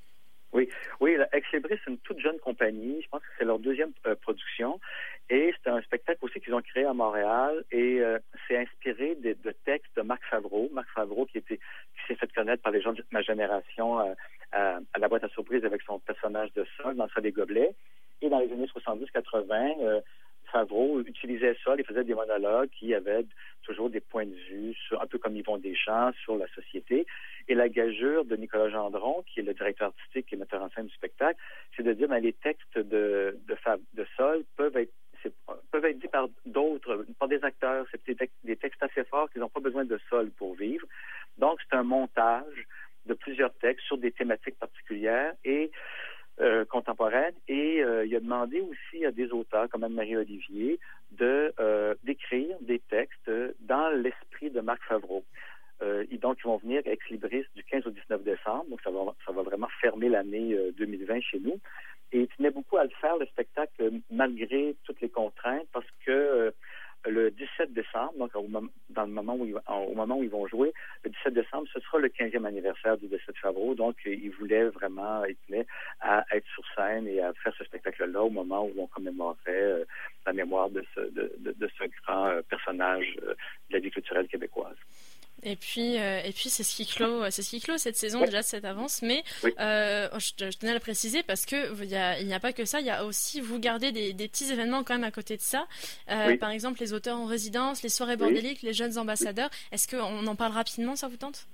Oui, 0.52 0.68
oui, 1.00 1.16
Exlibris, 1.32 1.78
c'est 1.84 1.90
une 1.90 1.98
toute 1.98 2.20
jeune 2.20 2.38
compagnie. 2.38 3.02
Je 3.02 3.08
pense 3.08 3.20
que 3.20 3.28
c'est 3.38 3.44
leur 3.44 3.58
deuxième 3.58 3.92
euh, 4.06 4.14
production. 4.14 4.80
Et 5.28 5.52
c'est 5.62 5.70
un 5.70 5.82
spectacle 5.82 6.18
aussi 6.22 6.40
qu'ils 6.40 6.54
ont 6.54 6.62
créé 6.62 6.84
à 6.84 6.94
Montréal. 6.94 7.64
Et 7.70 8.00
euh, 8.00 8.18
c'est 8.46 8.56
inspiré 8.56 9.14
de, 9.16 9.36
textes 9.66 9.94
de 9.96 10.02
Marc 10.02 10.24
Favreau. 10.30 10.70
Marc 10.72 10.88
Favreau 10.94 11.26
qui, 11.26 11.38
était, 11.38 11.58
qui 11.58 12.06
s'est 12.06 12.14
fait 12.14 12.32
connaître 12.32 12.62
par 12.62 12.72
les 12.72 12.80
gens 12.80 12.94
de 12.94 13.04
ma 13.10 13.20
génération 13.20 14.00
euh, 14.00 14.14
à, 14.52 14.78
la 14.98 15.08
boîte 15.08 15.24
à 15.24 15.28
surprise 15.28 15.64
avec 15.66 15.82
son 15.82 15.98
personnage 15.98 16.52
de 16.54 16.66
sol 16.80 16.96
dans 16.96 17.08
ça 17.08 17.20
des 17.20 17.32
gobelets. 17.32 17.74
Et 18.22 18.30
dans 18.30 18.40
les 18.40 18.50
années 18.50 18.66
70-80, 18.66 20.02
Favreau 20.50 21.00
utilisait 21.00 21.56
ça, 21.64 21.74
il 21.76 21.84
faisait 21.84 22.04
des 22.04 22.14
monologues 22.14 22.70
qui 22.70 22.94
avaient 22.94 23.24
toujours 23.62 23.90
des 23.90 24.00
points 24.00 24.26
de 24.26 24.34
vue, 24.50 24.74
sur, 24.74 25.00
un 25.00 25.06
peu 25.06 25.18
comme 25.18 25.36
Yvon 25.36 25.58
Deschamps, 25.58 26.12
sur 26.24 26.36
la 26.36 26.46
société. 26.48 27.06
Et 27.48 27.54
la 27.54 27.68
gageure 27.68 28.24
de 28.24 28.36
Nicolas 28.36 28.68
Gendron, 28.68 29.22
qui 29.26 29.40
est 29.40 29.42
le 29.42 29.54
directeur 29.54 29.88
artistique 29.88 30.32
et 30.32 30.36
metteur 30.36 30.62
en 30.62 30.68
scène 30.70 30.86
du 30.86 30.94
spectacle, 30.94 31.40
c'est 31.76 31.82
de 31.82 31.92
dire, 31.92 32.08
ben, 32.08 32.22
les 32.22 32.34
textes 32.34 32.78
de, 32.78 33.38
de, 33.46 34.06
Sol 34.16 34.44
peuvent 34.56 34.76
être 34.76 34.92
peuvent 35.72 35.84
être 35.84 35.98
dits 35.98 36.08
par 36.08 36.28
d'autres, 36.46 37.04
par 37.18 37.28
des 37.28 37.42
acteurs. 37.42 37.86
C'est 37.90 38.06
des, 38.44 38.56
textes, 38.56 38.82
assez 38.82 39.04
forts 39.04 39.28
qu'ils 39.30 39.40
n'ont 39.40 39.48
pas 39.48 39.60
besoin 39.60 39.84
de 39.84 39.98
sol 40.08 40.30
pour 40.30 40.54
vivre. 40.54 40.86
Donc, 41.38 41.58
c'est 41.60 41.76
un 41.76 41.82
montage 41.82 42.66
de 43.06 43.14
plusieurs 43.14 43.52
textes 43.54 43.84
sur 43.86 43.98
des 43.98 44.12
thématiques 44.12 44.58
particulières 44.58 45.34
et 45.44 45.70
euh, 46.40 46.64
contemporaine 46.66 47.34
et 47.48 47.82
euh, 47.82 48.06
il 48.06 48.14
a 48.14 48.20
demandé 48.20 48.60
aussi 48.60 49.04
à 49.04 49.10
des 49.10 49.32
auteurs 49.32 49.68
comme 49.68 49.82
Anne-Marie 49.82 50.16
Olivier 50.16 50.78
de 51.10 51.52
euh, 51.58 51.96
d'écrire 52.04 52.56
des 52.60 52.78
textes 52.78 53.28
dans 53.58 53.88
l'esprit 53.88 54.50
de 54.50 54.60
Marc 54.60 54.80
Favreau. 54.84 55.24
Et 55.82 56.18
donc, 56.18 56.38
ils 56.40 56.46
vont 56.46 56.56
venir 56.58 56.82
ex 56.84 57.08
libris 57.08 57.44
du 57.54 57.62
15 57.64 57.86
au 57.86 57.90
19 57.90 58.22
décembre, 58.24 58.66
donc 58.68 58.80
ça 58.82 58.90
va, 58.90 59.00
ça 59.24 59.32
va 59.32 59.42
vraiment 59.42 59.68
fermer 59.80 60.08
l'année 60.08 60.56
2020 60.76 61.20
chez 61.20 61.40
nous. 61.40 61.58
Et 62.10 62.20
il 62.20 62.28
tenait 62.28 62.50
beaucoup 62.50 62.78
à 62.78 62.84
le 62.84 62.90
faire, 63.00 63.16
le 63.16 63.26
spectacle, 63.26 63.90
malgré 64.10 64.74
toutes 64.84 65.00
les 65.00 65.10
contraintes, 65.10 65.68
parce 65.72 65.86
que 66.04 66.52
le 67.06 67.30
17 67.30 67.72
décembre, 67.72 68.12
donc 68.18 68.32
dans 68.90 69.04
le 69.04 69.12
moment 69.12 69.34
où 69.34 69.44
ils, 69.44 69.54
au 69.54 69.94
moment 69.94 70.18
où 70.18 70.24
ils 70.24 70.30
vont 70.30 70.46
jouer, 70.46 70.72
le 71.04 71.10
17 71.10 71.34
décembre, 71.34 71.68
ce 71.72 71.80
sera 71.80 71.98
le 71.98 72.08
15e 72.08 72.44
anniversaire 72.44 72.96
du 72.98 73.06
décès 73.06 73.32
de 73.32 73.38
Favreau. 73.38 73.74
Donc, 73.74 73.96
ils 74.04 74.30
voulaient 74.30 74.64
vraiment, 74.64 75.24
ils 75.24 75.36
tenaient 75.46 75.66
à 76.00 76.24
être 76.32 76.46
sur 76.54 76.64
scène 76.76 77.06
et 77.06 77.20
à 77.20 77.32
faire 77.34 77.54
ce 77.56 77.64
spectacle-là 77.64 78.22
au 78.22 78.30
moment 78.30 78.64
où 78.64 78.72
on 78.78 78.86
commémorait 78.86 79.36
euh, 79.48 79.84
la 80.26 80.32
mémoire 80.32 80.70
de 80.70 80.84
ce, 80.94 81.00
de, 81.00 81.32
de, 81.38 81.70
ce 81.78 81.84
grand 82.02 82.26
euh, 82.26 82.42
personnage 82.42 83.16
euh, 83.22 83.34
de 83.70 83.74
la 83.74 83.78
vie 83.78 83.90
culturelle 83.90 84.28
québécoise. 84.28 84.76
Et 85.42 85.56
puis, 85.56 85.98
euh, 85.98 86.20
et 86.24 86.32
puis 86.32 86.50
c'est 86.50 86.64
ce 86.64 86.74
qui 86.74 86.86
clôt, 86.86 87.30
c'est 87.30 87.42
ce 87.42 87.50
qui 87.50 87.60
clôt 87.60 87.78
cette 87.78 87.96
saison 87.96 88.20
déjà 88.24 88.42
cette 88.42 88.64
avance. 88.64 89.02
Mais 89.02 89.22
euh, 89.60 90.08
je, 90.18 90.56
tenais 90.56 90.72
à 90.72 90.74
le 90.74 90.80
préciser 90.80 91.22
parce 91.22 91.46
que 91.46 91.72
il 91.82 92.26
n'y 92.26 92.34
a, 92.34 92.40
pas 92.40 92.52
que 92.52 92.64
ça, 92.64 92.80
il 92.80 92.86
y 92.86 92.90
a 92.90 93.04
aussi 93.04 93.40
vous 93.40 93.58
gardez 93.58 93.92
des, 93.92 94.28
petits 94.28 94.50
événements 94.52 94.82
quand 94.82 94.94
même 94.94 95.04
à 95.04 95.10
côté 95.10 95.36
de 95.36 95.42
ça. 95.42 95.66
Euh, 96.10 96.36
par 96.36 96.50
exemple, 96.50 96.80
les 96.80 96.92
auteurs 96.92 97.18
en 97.18 97.26
résidence, 97.26 97.82
les 97.82 97.88
soirées 97.88 98.16
bordéliques, 98.16 98.62
les 98.62 98.72
jeunes 98.72 98.98
ambassadeurs. 98.98 99.50
Est-ce 99.72 99.88
qu'on 99.88 100.26
en 100.26 100.36
parle 100.36 100.52
rapidement, 100.52 100.96
ça 100.96 101.08
vous 101.08 101.16
tente? 101.16 101.46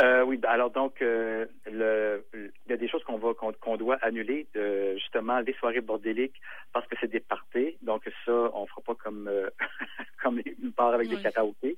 Euh, 0.00 0.24
oui, 0.24 0.36
ben, 0.36 0.48
alors 0.48 0.70
donc 0.70 1.02
euh, 1.02 1.46
le, 1.70 2.24
il 2.34 2.70
y 2.70 2.72
a 2.72 2.76
des 2.76 2.88
choses 2.88 3.02
qu'on 3.04 3.18
va 3.18 3.32
qu'on 3.34 3.76
doit 3.76 3.98
annuler, 4.02 4.46
euh, 4.56 4.94
justement 4.94 5.40
les 5.40 5.52
soirées 5.54 5.80
bordéliques 5.80 6.40
parce 6.72 6.86
que 6.86 6.96
c'est 7.00 7.10
des 7.10 7.20
parties, 7.20 7.76
donc 7.82 8.02
ça 8.24 8.32
on 8.54 8.66
fera 8.66 8.80
pas 8.80 8.94
comme 8.94 9.30
comme 10.22 10.40
une 10.44 10.72
part 10.72 10.94
avec 10.94 11.08
des 11.08 11.16
karaokés. 11.16 11.76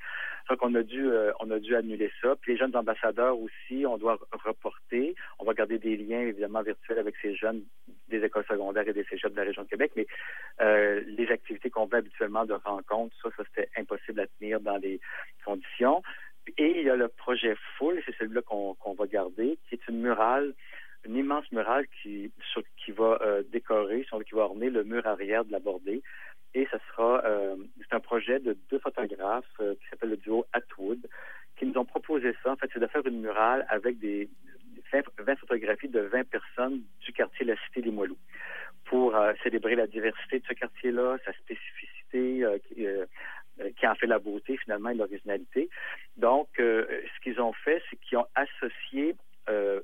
Donc 0.48 0.58
on 0.62 0.74
a 0.74 0.82
dû 0.82 1.08
on 1.40 1.50
a 1.50 1.58
dû 1.58 1.74
annuler 1.74 2.10
ça. 2.22 2.36
Puis 2.40 2.52
les 2.52 2.58
jeunes 2.58 2.76
ambassadeurs 2.76 3.36
aussi, 3.38 3.84
on 3.86 3.96
doit 3.98 4.18
reporter. 4.44 5.14
On 5.38 5.44
va 5.44 5.54
garder 5.54 5.78
des 5.78 5.96
liens 5.96 6.20
évidemment 6.20 6.62
virtuels 6.62 6.98
avec 6.98 7.16
ces 7.20 7.34
jeunes 7.34 7.62
des 8.08 8.22
écoles 8.22 8.44
secondaires 8.48 8.86
et 8.86 8.92
des 8.92 9.04
cégeps 9.04 9.32
de 9.32 9.38
la 9.38 9.46
région 9.46 9.62
de 9.62 9.68
Québec, 9.68 9.92
mais 9.96 10.06
les 10.60 11.28
activités 11.30 11.70
qu'on 11.70 11.88
fait 11.88 11.96
habituellement 11.96 12.44
de 12.44 12.54
rencontres, 12.54 13.16
ça, 13.22 13.30
ça 13.36 13.42
c'était 13.48 13.68
impossible 13.76 14.20
à 14.20 14.26
tenir 14.38 14.60
dans 14.60 14.76
les 14.76 15.00
conditions. 15.44 16.02
Et 16.58 16.80
il 16.80 16.86
y 16.86 16.90
a 16.90 16.96
le 16.96 17.08
projet 17.08 17.56
Full, 17.76 18.02
c'est 18.04 18.14
celui-là 18.16 18.42
qu'on 18.42 18.94
va 18.94 19.06
garder, 19.06 19.58
qui 19.68 19.74
est 19.74 19.88
une 19.88 20.00
murale, 20.00 20.54
une 21.06 21.16
immense 21.16 21.50
murale 21.52 21.86
qui, 22.02 22.30
qui 22.84 22.92
va 22.92 23.18
euh, 23.22 23.42
décorer, 23.50 24.06
qui 24.26 24.34
va 24.34 24.42
orner 24.42 24.70
le 24.70 24.84
mur 24.84 25.06
arrière 25.06 25.44
de 25.44 25.52
la 25.52 25.58
bordée. 25.58 26.02
Et 26.54 26.68
ce 26.70 26.76
sera, 26.88 27.24
euh, 27.24 27.56
c'est 27.80 27.96
un 27.96 28.00
projet 28.00 28.38
de 28.38 28.56
deux 28.70 28.78
photographes 28.78 29.44
euh, 29.60 29.74
qui 29.74 29.88
s'appelle 29.88 30.10
le 30.10 30.16
duo 30.16 30.46
Atwood, 30.52 31.06
qui 31.56 31.66
nous 31.66 31.78
ont 31.78 31.84
proposé 31.84 32.34
ça. 32.42 32.52
En 32.52 32.56
fait, 32.56 32.70
c'est 32.72 32.80
de 32.80 32.86
faire 32.86 33.06
une 33.06 33.20
murale 33.20 33.66
avec 33.68 33.98
des 33.98 34.28
20 34.92 35.36
photographies 35.36 35.88
de 35.88 36.00
20 36.00 36.28
personnes 36.28 36.82
du 37.00 37.12
quartier 37.12 37.44
La 37.44 37.56
Cité 37.66 37.82
des 37.82 37.90
Moilous 37.90 38.18
pour 38.84 39.16
célébrer 39.42 39.74
la 39.74 39.86
diversité 39.86 40.38
de 40.38 40.46
ce 40.46 40.52
quartier-là, 40.52 41.16
sa 41.24 41.32
spécificité, 41.32 42.44
euh, 42.44 43.06
qui 43.76 43.86
en 43.86 43.94
fait 43.94 44.06
la 44.06 44.18
beauté 44.18 44.56
finalement 44.56 44.90
et 44.90 44.94
l'originalité. 44.94 45.68
Donc, 46.16 46.48
euh, 46.58 46.86
ce 47.14 47.20
qu'ils 47.22 47.40
ont 47.40 47.52
fait, 47.52 47.82
c'est 47.90 47.96
qu'ils 47.96 48.18
ont 48.18 48.26
associé 48.34 49.16
20, 49.46 49.52
euh, 49.52 49.80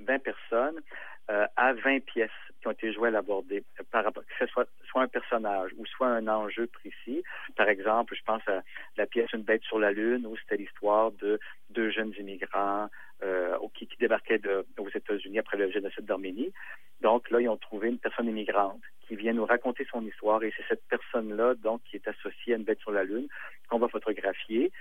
20 0.00 0.18
personnes 0.22 0.80
à 1.28 1.72
20 1.72 2.04
pièces 2.04 2.30
qui 2.60 2.68
ont 2.68 2.70
été 2.70 2.92
jouées 2.92 3.08
à 3.08 3.10
l'aborder, 3.10 3.64
rapport, 3.92 4.24
que 4.24 4.32
ce 4.38 4.46
soit 4.46 4.68
soit 4.88 5.02
un 5.02 5.08
personnage 5.08 5.72
ou 5.76 5.84
soit 5.86 6.08
un 6.08 6.28
enjeu 6.28 6.66
précis. 6.68 7.22
Par 7.56 7.68
exemple, 7.68 8.14
je 8.14 8.22
pense 8.22 8.46
à 8.48 8.62
la 8.96 9.06
pièce 9.06 9.32
Une 9.32 9.42
bête 9.42 9.62
sur 9.64 9.78
la 9.78 9.90
lune 9.90 10.24
où 10.26 10.36
c'était 10.36 10.56
l'histoire 10.56 11.10
de 11.12 11.40
deux 11.70 11.90
jeunes 11.90 12.12
immigrants 12.18 12.88
euh, 13.22 13.56
qui, 13.74 13.86
qui 13.86 13.96
débarquaient 13.98 14.38
de, 14.38 14.64
aux 14.78 14.88
États-Unis 14.88 15.38
après 15.38 15.56
le 15.56 15.70
génocide 15.70 16.04
d'Arménie. 16.04 16.52
Donc 17.00 17.30
là, 17.30 17.40
ils 17.40 17.48
ont 17.48 17.56
trouvé 17.56 17.88
une 17.88 17.98
personne 17.98 18.28
immigrante 18.28 18.80
qui 19.06 19.16
vient 19.16 19.32
nous 19.32 19.44
raconter 19.44 19.86
son 19.90 20.04
histoire 20.04 20.42
et 20.42 20.52
c'est 20.56 20.66
cette 20.68 20.82
personne-là 20.88 21.54
donc 21.54 21.80
qui 21.84 21.96
est 21.96 22.08
associée 22.08 22.54
à 22.54 22.56
une 22.56 22.64
bête 22.64 22.80
sur 22.80 22.90
la 22.90 23.04
lune 23.04 23.28
qu'on 23.68 23.78
va 23.78 23.88
photographier. 23.88 24.72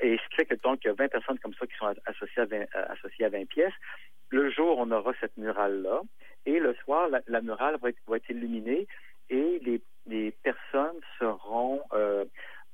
Et 0.00 0.16
ce 0.16 0.28
qui 0.28 0.36
fait 0.36 0.46
que 0.46 0.54
donc 0.62 0.80
il 0.84 0.88
y 0.88 0.90
a 0.90 0.94
20 0.94 1.08
personnes 1.08 1.38
comme 1.38 1.54
ça 1.54 1.66
qui 1.66 1.76
sont 1.76 1.92
associées 2.06 2.42
à 2.42 2.46
20, 2.46 2.56
euh, 2.56 2.64
associées 2.90 3.24
à 3.24 3.30
20 3.30 3.46
pièces. 3.48 3.74
Le 4.30 4.50
jour, 4.50 4.78
on 4.78 4.90
aura 4.90 5.12
cette 5.20 5.36
murale-là 5.36 6.02
et 6.46 6.58
le 6.60 6.74
soir, 6.84 7.08
la, 7.26 7.40
murale 7.40 7.76
va 7.82 7.88
être, 7.90 8.30
illuminée 8.30 8.86
et 9.30 9.60
les, 10.06 10.32
personnes 10.42 11.00
seront 11.18 11.82
euh, 11.92 12.24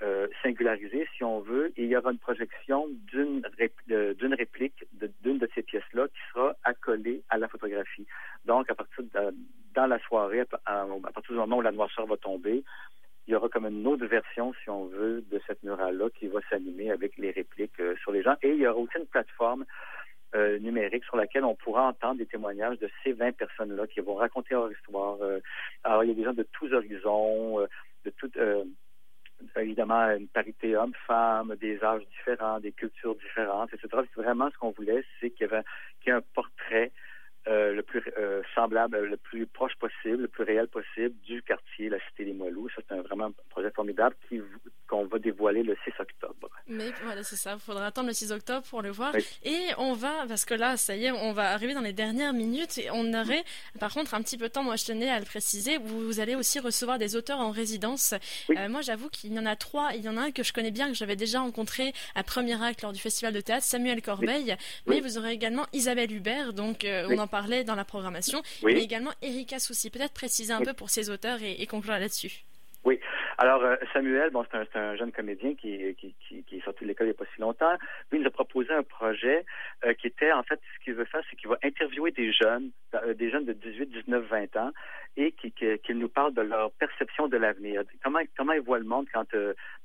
euh, 0.03 0.29
singularisées, 0.42 1.09
si 1.16 1.25
on 1.25 1.40
veut, 1.40 1.73
et 1.77 1.85
il 1.85 1.88
y 1.88 1.97
aura 1.97 2.12
une 2.12 2.18
projection 2.18 2.88
d'une 3.11 3.44
réplique 3.57 4.85
d'une 5.23 5.38
de, 5.38 5.49
ces 5.55 5.62
pièces-là 5.62 6.07
qui 6.09 6.20
à 7.28 7.38
la 7.38 7.48
photographie. 7.48 8.07
Donc, 8.44 8.70
à 8.70 8.74
partir 8.74 9.04
de, 9.04 9.35
dans 9.74 9.87
la 9.87 9.98
soirée, 10.00 10.40
à, 10.40 10.87
partir 11.12 11.33
du 11.33 11.38
moment 11.38 11.59
où 11.59 11.62
la 11.62 11.72
noirceur 11.72 12.07
va 12.07 12.16
tomber, 12.16 12.64
il 13.26 13.33
y 13.33 13.35
aura 13.35 13.48
comme 13.48 13.66
une 13.66 13.87
autre 13.87 14.07
version, 14.07 14.52
si 14.62 14.70
on 14.70 14.87
veut, 14.87 15.24
de 15.30 15.40
cette 15.46 15.62
murale-là 15.62 16.09
qui 16.18 16.28
va 16.28 16.40
s'animer 16.50 16.90
avec 16.90 17.16
les 17.16 17.30
répliques 17.30 17.80
euh, 17.80 17.96
sur 17.96 18.12
les 18.12 18.22
gens. 18.22 18.37
Et 18.42 18.50
il 18.50 18.59
y 18.59 18.66
aura 18.66 18.78
aussi 18.78 18.98
une 18.98 19.07
plateforme 19.07 19.64
euh, 20.35 20.59
numérique 20.59 21.04
sur 21.04 21.16
laquelle 21.16 21.44
on 21.44 21.54
pourra 21.54 21.88
entendre 21.88 22.18
des 22.18 22.26
témoignages 22.26 22.78
de 22.80 22.90
ces 23.02 23.12
20 23.12 23.33
personnes-là 23.33 23.87
qui 23.87 24.00
vont 24.00 24.16
raconter 24.16 24.54
leur 24.54 24.70
histoire. 24.70 25.16
Euh. 25.22 25.40
alors, 25.85 26.04
il 26.04 26.09
y 26.09 26.12
a 26.12 26.14
des 26.14 26.24
gens 26.24 26.35
de 26.35 26.46
tous 26.52 26.72
horizons, 26.72 27.61
de 28.04 28.11
toutes 28.11 28.37
évidemment 29.57 30.11
une 30.11 30.28
parité 30.28 30.76
homme-femme, 30.76 31.54
des 31.61 31.83
âges 31.83 32.07
différents, 32.09 32.61
des 32.61 32.72
cultures 32.72 33.14
différentes, 33.16 33.72
etc. 33.72 34.02
Vraiment, 34.16 34.50
ce 34.50 34.59
qu'on 34.59 34.70
voulait, 34.70 35.04
c'est 35.20 35.30
qu'il 35.30 35.46
y 35.46 35.50
avait 35.52 35.64
qu'il 36.04 36.12
y 36.12 36.14
ait 36.14 36.18
un 36.18 36.24
portrait 36.34 36.92
euh, 37.46 37.74
le 37.74 37.82
plus 37.82 38.02
euh, 38.18 38.42
semblable, 38.54 38.98
le 38.98 39.16
plus 39.16 39.46
proche 39.46 39.74
possible, 39.76 40.22
le 40.22 40.28
plus 40.28 40.44
réel 40.44 40.68
possible 40.68 41.14
du 41.22 41.42
quartier, 41.42 41.88
la 41.88 41.98
Cité 42.08 42.24
des 42.24 42.32
Moilous. 42.32 42.68
C'est 42.76 42.94
vraiment 43.00 43.26
un 43.26 43.34
projet 43.50 43.70
formidable 43.70 44.16
qu'on 44.94 45.07
va 45.07 45.18
dévoiler 45.18 45.62
le 45.62 45.76
6 45.85 45.92
octobre. 45.98 46.48
Mais 46.66 46.90
voilà, 47.02 47.22
c'est 47.22 47.37
ça. 47.37 47.54
Il 47.54 47.61
faudra 47.61 47.87
attendre 47.87 48.09
le 48.09 48.14
6 48.14 48.33
octobre 48.33 48.64
pour 48.68 48.83
le 48.83 48.90
voir. 48.90 49.14
Et 49.42 49.61
on 49.78 49.92
va, 49.92 50.24
parce 50.28 50.44
que 50.44 50.54
là, 50.54 50.76
ça 50.76 50.96
y 50.96 51.07
est, 51.07 51.11
on 51.11 51.33
va 51.33 51.50
arriver 51.50 51.74
dans 51.74 51.80
les 51.80 51.92
dernières 51.92 52.33
minutes 52.33 52.78
et 52.78 52.90
on 52.90 53.12
aurait, 53.12 53.44
par 53.80 53.92
contre, 53.92 54.14
un 54.14 54.22
petit 54.22 54.38
peu 54.38 54.48
de 54.48 54.52
temps. 54.52 54.62
Moi, 54.62 54.76
je 54.76 54.85
tenais 54.85 55.11
à 55.11 55.18
le 55.18 55.26
préciser. 55.26 55.78
Vous, 55.78 56.20
allez 56.20 56.35
aussi 56.35 56.61
recevoir 56.61 56.98
des 56.98 57.16
auteurs 57.16 57.40
en 57.40 57.50
résidence. 57.50 58.14
Euh, 58.50 58.68
moi, 58.68 58.83
j'avoue 58.83 59.09
qu'il 59.09 59.33
y 59.33 59.38
en 59.38 59.46
a 59.46 59.57
trois. 59.57 59.94
Il 59.94 60.04
y 60.04 60.09
en 60.09 60.16
a 60.16 60.22
un 60.22 60.30
que 60.30 60.42
je 60.42 60.52
connais 60.52 60.70
bien, 60.70 60.88
que 60.88 60.94
j'avais 60.94 61.16
déjà 61.16 61.40
rencontré 61.40 61.92
à 62.14 62.22
premier 62.22 62.62
acte 62.62 62.83
lors 62.83 62.92
du 62.92 63.00
festival 63.00 63.35
de 63.35 63.40
théâtre, 63.40 63.64
Samuel 63.64 64.00
Corbeil. 64.00 64.57
Mais 64.87 65.00
vous 65.00 65.18
aurez 65.18 65.33
également 65.33 65.66
Isabelle 65.72 66.12
Hubert, 66.12 66.52
donc 66.52 66.85
euh, 66.85 67.07
on 67.11 67.18
en 67.18 67.26
parlait 67.26 67.64
dans 67.64 67.74
la 67.74 67.85
programmation. 67.85 68.42
Et 68.68 68.78
également 68.78 69.12
Erika 69.22 69.59
Soucy. 69.59 69.90
Peut-être 69.90 70.14
préciser 70.14 70.52
un 70.52 70.62
peu 70.62 70.72
pour 70.72 70.90
ces 70.90 71.11
auteurs 71.11 71.42
et, 71.42 71.61
et 71.61 71.66
conclure 71.66 71.94
là-dessus. 71.98 72.43
Alors, 73.38 73.62
euh, 73.64 73.77
Samuel, 73.92 74.31
bon, 74.31 74.44
c'est 74.51 74.77
un, 74.77 74.81
un, 74.81 74.97
jeune 74.97 75.12
comédien 75.12 75.55
qui, 75.55 75.94
qui, 75.97 76.14
qui, 76.27 76.44
qui 76.44 76.57
est 76.57 76.64
sorti 76.64 76.85
de 76.85 76.88
l'école 76.88 77.07
il 77.07 77.11
n'y 77.11 77.16
a 77.16 77.18
pas 77.18 77.31
si 77.35 77.40
longtemps. 77.40 77.73
Lui, 78.11 78.18
il 78.18 78.20
nous 78.20 78.27
a 78.27 78.31
proposé 78.31 78.73
un 78.73 78.83
projet 78.83 79.44
euh, 79.85 79.94
qui 79.94 80.07
était, 80.07 80.33
en 80.33 80.42
fait, 80.42 80.61
ce 80.75 80.85
qu'il 80.85 80.94
veut 80.94 81.05
faire, 81.05 81.23
c'est 81.29 81.37
qu'il 81.37 81.49
va 81.49 81.59
interviewer 81.62 82.11
des 82.12 82.33
jeunes, 82.33 82.70
euh, 82.94 83.14
des 83.14 83.31
jeunes 83.31 83.44
de 83.44 83.53
18, 83.53 83.87
19, 83.87 84.25
20 84.25 84.57
ans, 84.57 84.73
et 85.16 85.33
qu'il 85.33 85.99
nous 85.99 86.09
parle 86.09 86.35
de 86.35 86.42
leur 86.42 86.73
perception 86.73 87.29
de 87.29 87.37
l'avenir. 87.37 87.83
Comment, 88.03 88.20
comment 88.37 88.53
ils 88.53 88.61
voient 88.61 88.81
le 88.81 88.85
monde 88.85 89.07
quand, 89.12 89.27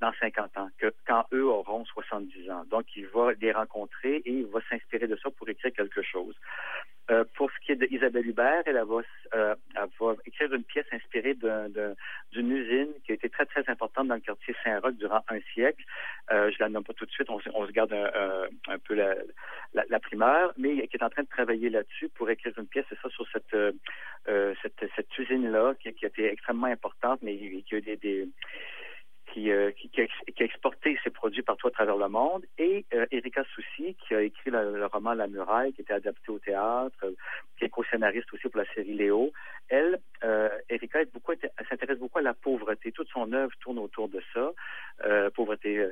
dans 0.02 0.12
50 0.20 0.58
ans, 0.58 0.70
que, 0.80 0.92
quand 1.08 1.26
eux 1.34 1.46
auront 1.46 1.86
70 1.86 2.50
ans. 2.50 2.64
Donc, 2.70 2.86
il 2.96 3.06
va 3.08 3.34
les 3.40 3.52
rencontrer 3.52 4.18
et 4.26 4.32
il 4.32 4.48
va 4.48 4.60
s'inspirer 4.70 5.08
de 5.08 5.16
ça 5.18 5.30
pour 5.30 5.48
écrire 5.48 5.72
quelque 5.72 6.02
chose. 6.02 6.36
Euh, 7.12 7.24
pour 7.36 7.50
ce 7.52 7.65
qui 7.65 7.72
est 7.72 7.76
d'Isabelle 7.76 8.28
Hubert, 8.28 8.62
elle, 8.65 8.76
va, 8.76 9.02
euh, 9.34 9.56
elle 9.76 9.89
va 10.00 10.13
écrire 10.26 10.54
une 10.54 10.63
pièce 10.63 10.86
inspirée 10.91 11.34
d'une 11.34 12.52
usine 12.52 12.93
qui 13.04 13.12
a 13.12 13.15
été 13.15 13.30
très, 13.30 13.45
très 13.45 13.67
importante 13.67 14.08
dans 14.08 14.15
le 14.15 14.22
quartier 14.22 14.56
Saint-Roch 14.63 14.93
durant 14.95 15.24
un 15.30 15.39
siècle. 15.54 15.84
Euh, 16.32 16.52
je 16.52 16.58
la 16.60 16.69
nomme 16.69 16.84
pas 16.84 16.93
tout 16.93 17.06
de 17.06 17.12
suite, 17.12 17.30
on, 17.30 17.39
on 17.56 17.65
se 17.65 17.72
garde 17.72 17.93
un, 17.93 18.48
un 18.67 18.78
peu 18.78 18.93
la, 18.93 19.15
la, 19.74 20.00
primeur, 20.00 20.54
mais 20.58 20.88
qui 20.88 20.98
est 20.98 21.04
en 21.04 21.10
train 21.10 21.24
de 21.24 21.30
travailler 21.30 21.69
là-dessus 21.69 22.10
pour 22.10 22.30
écrire 22.30 22.54
une 22.58 22.67
pièce, 22.67 22.86
c'est 22.89 23.00
ça, 23.02 23.10
sur 23.10 23.28
cette, 23.32 23.56
euh, 23.56 24.54
cette, 24.62 24.86
cette 24.95 25.17
usine-là, 25.17 25.74
qui, 25.82 25.91
qui, 25.93 26.06
a 26.06 26.10
été 26.10 26.32
extrêmement 26.32 26.67
importante, 26.67 27.22
mais 27.24 27.36
qui 27.38 27.76
a 27.76 27.82
des, 27.82 27.98
des 27.98 28.30
qui, 29.34 29.52
euh, 29.52 29.72
qui, 29.72 29.89
qui, 29.89 30.02
a, 30.02 30.46
exporté 30.46 30.98
ses 31.04 31.10
produits 31.10 31.42
partout 31.42 31.68
à 31.68 31.72
travers 31.72 31.98
le 31.98 32.08
monde, 32.08 32.46
et 32.58 32.86
euh, 32.94 33.06
Erika 33.12 33.44
Soucy, 33.54 33.96
qui 33.96 34.15
a 34.15 34.22
écrit 34.22 34.52
le, 34.52 34.86
roman 34.88 35.13
La 35.13 35.28
Muraille, 35.28 35.74
qui 35.74 35.82
était 35.82 35.94
adapté 35.94 36.32
au 36.32 36.39
théâtre, 36.39 36.98
euh, 37.04 37.12
qui 37.58 37.65
est 37.65 37.70
co-scénariste 37.70 38.34
aussi 38.34 38.48
pour 38.50 38.60
la 38.60 38.74
série 38.74 38.94
Léo. 38.94 39.32
Elle, 39.70 40.00
euh, 40.24 40.50
Erika, 40.70 41.00
s'intéresse 41.70 42.00
beaucoup 42.00 42.20
à 42.20 42.24
la 42.24 42.34
pauvreté. 42.34 42.92
Toute 42.92 43.10
son 43.10 43.32
œuvre 43.34 43.54
tourne 43.62 43.80
autour 43.80 44.10
de 44.10 44.22
ça. 44.34 44.52
Pauvreté, 45.36 45.88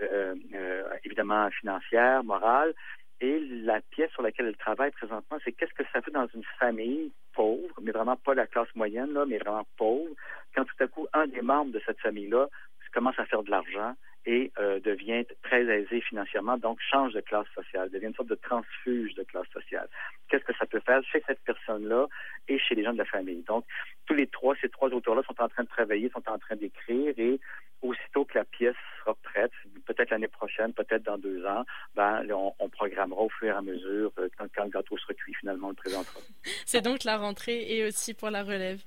évidemment, 1.04 1.50
financière, 1.52 2.24
morale. 2.24 2.74
Et 3.20 3.40
la 3.40 3.82
pièce 3.82 4.12
sur 4.12 4.22
laquelle 4.22 4.48
elle 4.48 4.58
travaille 4.58 4.92
présentement, 4.92 5.38
c'est 5.44 5.52
qu'est-ce 5.52 5.74
que 5.74 5.84
ça 5.92 6.02
fait 6.02 6.12
dans 6.12 6.28
une 6.36 6.44
famille 6.60 7.12
pauvre, 7.34 7.74
mais 7.82 7.92
vraiment 7.92 8.16
pas 8.16 8.36
la 8.36 8.46
classe 8.46 8.74
moyenne, 8.76 9.14
là, 9.14 9.26
mais 9.26 9.38
vraiment 9.40 9.66
pauvre, 9.76 10.14
quand 10.56 10.66
tout 10.66 10.84
à 10.84 10.88
coup, 10.88 11.08
un 11.14 11.28
des 11.28 11.42
membres 11.42 11.72
de 11.72 11.82
cette 11.86 12.00
famille-là 12.00 12.48
commence 12.92 13.18
à 13.20 13.26
faire 13.26 13.44
de 13.44 13.52
l'argent 13.52 13.96
et 14.26 14.52
euh, 14.60 14.80
devient 14.82 15.26
très 15.42 15.64
aisé 15.64 16.02
financièrement, 16.02 16.58
donc 16.58 16.80
change 16.82 17.14
de 17.14 17.22
classe 17.22 17.48
sociale, 17.56 17.90
devient 17.90 18.08
une 18.08 18.14
sorte 18.14 18.28
de 18.28 18.36
transfuge 18.36 19.16
de 19.16 19.24
classe 19.24 19.48
sociale. 19.54 19.88
Qu'est-ce 20.28 20.44
que 20.44 20.56
ça 20.58 20.66
peut 20.66 20.82
faire 20.82 21.02
chez 21.06 21.24
cette 21.26 21.40
personne-là 21.46 22.08
et 22.50 22.60
chez 22.60 22.76
les 22.76 22.84
gens 22.84 22.92
de 22.92 22.98
la 22.98 23.06
famille? 23.06 23.44
Donc, 23.44 23.64
tous 24.06 24.14
les 24.14 24.28
trois, 24.28 24.56
ces 24.60 24.68
trois 24.68 24.90
auteurs-là 24.90 25.24
sont 25.24 25.42
en 25.42 25.48
train 25.48 25.64
de 25.64 25.70
travailler, 25.70 26.10
sont 26.10 26.30
en 26.30 26.38
train 26.38 26.58
d'écrire 26.58 27.14
et 27.18 27.40
aussitôt 27.88 28.26
que 28.26 28.38
la 28.38 28.46
pièce 28.46 28.76
sera 29.00 29.16
prête, 29.16 29.52
peut-être 29.86 30.10
l'année 30.10 30.28
prochaine, 30.28 30.74
peut-être 30.74 31.04
dans 31.04 31.18
deux 31.18 31.46
ans, 31.46 31.64
ben, 31.96 32.26
on, 32.32 32.54
on, 32.60 32.70
programmera 32.70 33.22
au 33.22 33.30
fur 33.30 33.48
et 33.48 33.52
à 33.52 33.62
mesure 33.62 34.12
euh, 34.20 34.30
quand, 34.38 34.46
quand, 34.56 34.66
le 34.66 34.70
gâteau 34.70 34.98
sera 34.98 35.14
cuit, 35.14 35.34
finalement, 35.40 35.68
on 35.68 35.72
le 35.72 35.76
présentera. 35.76 36.20
C'est 36.66 36.82
donc 36.82 37.04
la 37.04 37.18
rentrée 37.18 37.66
et 37.76 37.86
aussi 37.86 38.14
pour 38.14 38.30
la 38.30 38.44
relève. 38.44 38.82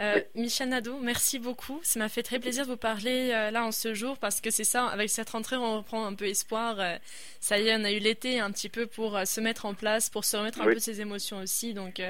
Euh, 0.00 0.20
Michel 0.36 0.68
Nadeau, 0.68 0.98
merci 1.00 1.40
beaucoup. 1.40 1.80
Ça 1.82 1.98
m'a 1.98 2.08
fait 2.08 2.22
très 2.22 2.38
plaisir 2.38 2.64
de 2.64 2.70
vous 2.70 2.76
parler 2.76 3.30
euh, 3.32 3.50
là 3.50 3.64
en 3.64 3.72
ce 3.72 3.94
jour 3.94 4.16
parce 4.18 4.40
que 4.40 4.50
c'est 4.50 4.64
ça, 4.64 4.86
avec 4.86 5.10
cette 5.10 5.30
rentrée, 5.30 5.56
on 5.56 5.78
reprend 5.78 6.06
un 6.06 6.14
peu 6.14 6.26
espoir. 6.26 6.78
Euh, 6.78 6.96
ça 7.40 7.58
y 7.58 7.66
est, 7.66 7.76
on 7.76 7.84
a 7.84 7.90
eu 7.90 7.98
l'été 7.98 8.38
un 8.38 8.52
petit 8.52 8.68
peu 8.68 8.86
pour 8.86 9.18
se 9.26 9.40
mettre 9.40 9.66
en 9.66 9.74
place, 9.74 10.08
pour 10.08 10.24
se 10.24 10.36
remettre 10.36 10.60
un 10.60 10.66
peu 10.66 10.78
ses 10.78 11.00
émotions 11.00 11.38
aussi. 11.38 11.74
Donc 11.74 12.00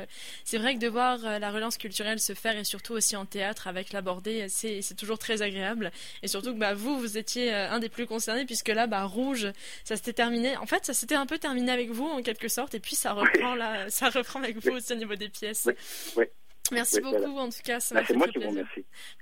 c'est 0.45 0.59
vrai 0.59 0.75
que 0.75 0.81
de 0.81 0.89
voir 0.89 1.19
la 1.19 1.51
relance 1.51 1.79
culturelle 1.79 2.19
se 2.19 2.35
faire 2.35 2.57
et 2.57 2.65
surtout 2.65 2.93
aussi 2.93 3.17
en 3.17 3.25
théâtre 3.25 3.69
avec 3.69 3.93
l'abordé, 3.93 4.49
c'est 4.49 4.97
toujours 4.97 5.19
très 5.19 5.43
agréable. 5.43 5.91
Et 6.23 6.28
surtout 6.29 6.53
que 6.53 6.59
bah, 6.59 6.75
vous, 6.75 6.99
vous 6.99 7.19
étiez 7.19 7.53
un 7.53 7.79
des 7.79 7.89
plus 7.89 8.07
concernés 8.07 8.45
puisque 8.45 8.69
là, 8.69 8.87
bah, 8.87 9.05
Rouge, 9.05 9.53
ça 9.85 9.97
s'était 9.97 10.13
terminé. 10.13 10.57
En 10.57 10.67
fait, 10.67 10.85
ça 10.85 10.95
s'était 10.95 11.15
un 11.15 11.27
peu 11.27 11.39
terminé 11.39 11.73
avec 11.73 11.91
vous 11.91 12.07
en 12.07 12.23
quelque 12.23 12.49
sorte 12.49 12.75
et 12.75 12.81
puis 12.81 12.95
ça 12.95 13.13
reprend 13.13 13.55
là, 13.55 13.89
ça 13.91 14.11
reprend 14.11 14.43
avec 14.43 14.57
vous 14.59 14.77
aussi 14.77 14.93
au 14.93 14.97
niveau 14.97 15.17
des 15.17 15.29
pièces. 15.29 15.69
Oui. 16.17 16.25
Merci 16.71 17.01
beaucoup 17.01 17.39
en 17.39 17.49
tout 17.49 17.63
cas, 17.65 17.81
ça 17.81 17.95
m'a 17.95 18.05
fait 18.05 18.15
très 18.15 18.31
plaisir. 18.31 18.67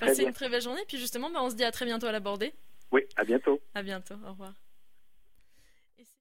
Passez 0.01 0.23
une 0.23 0.33
très 0.33 0.49
belle 0.49 0.63
journée, 0.63 0.83
puis 0.89 0.99
justement, 0.99 1.31
bah, 1.31 1.41
on 1.43 1.51
se 1.51 1.55
dit 1.55 1.65
à 1.65 1.71
très 1.71 1.85
bientôt 1.85 2.07
à 2.07 2.13
la 2.13 2.21
bordée. 2.21 2.53
Oui, 2.91 3.03
à 3.17 3.25
bientôt. 3.25 3.61
À 3.75 3.83
bientôt, 3.83 4.15
au 4.27 4.31
revoir. 4.31 4.53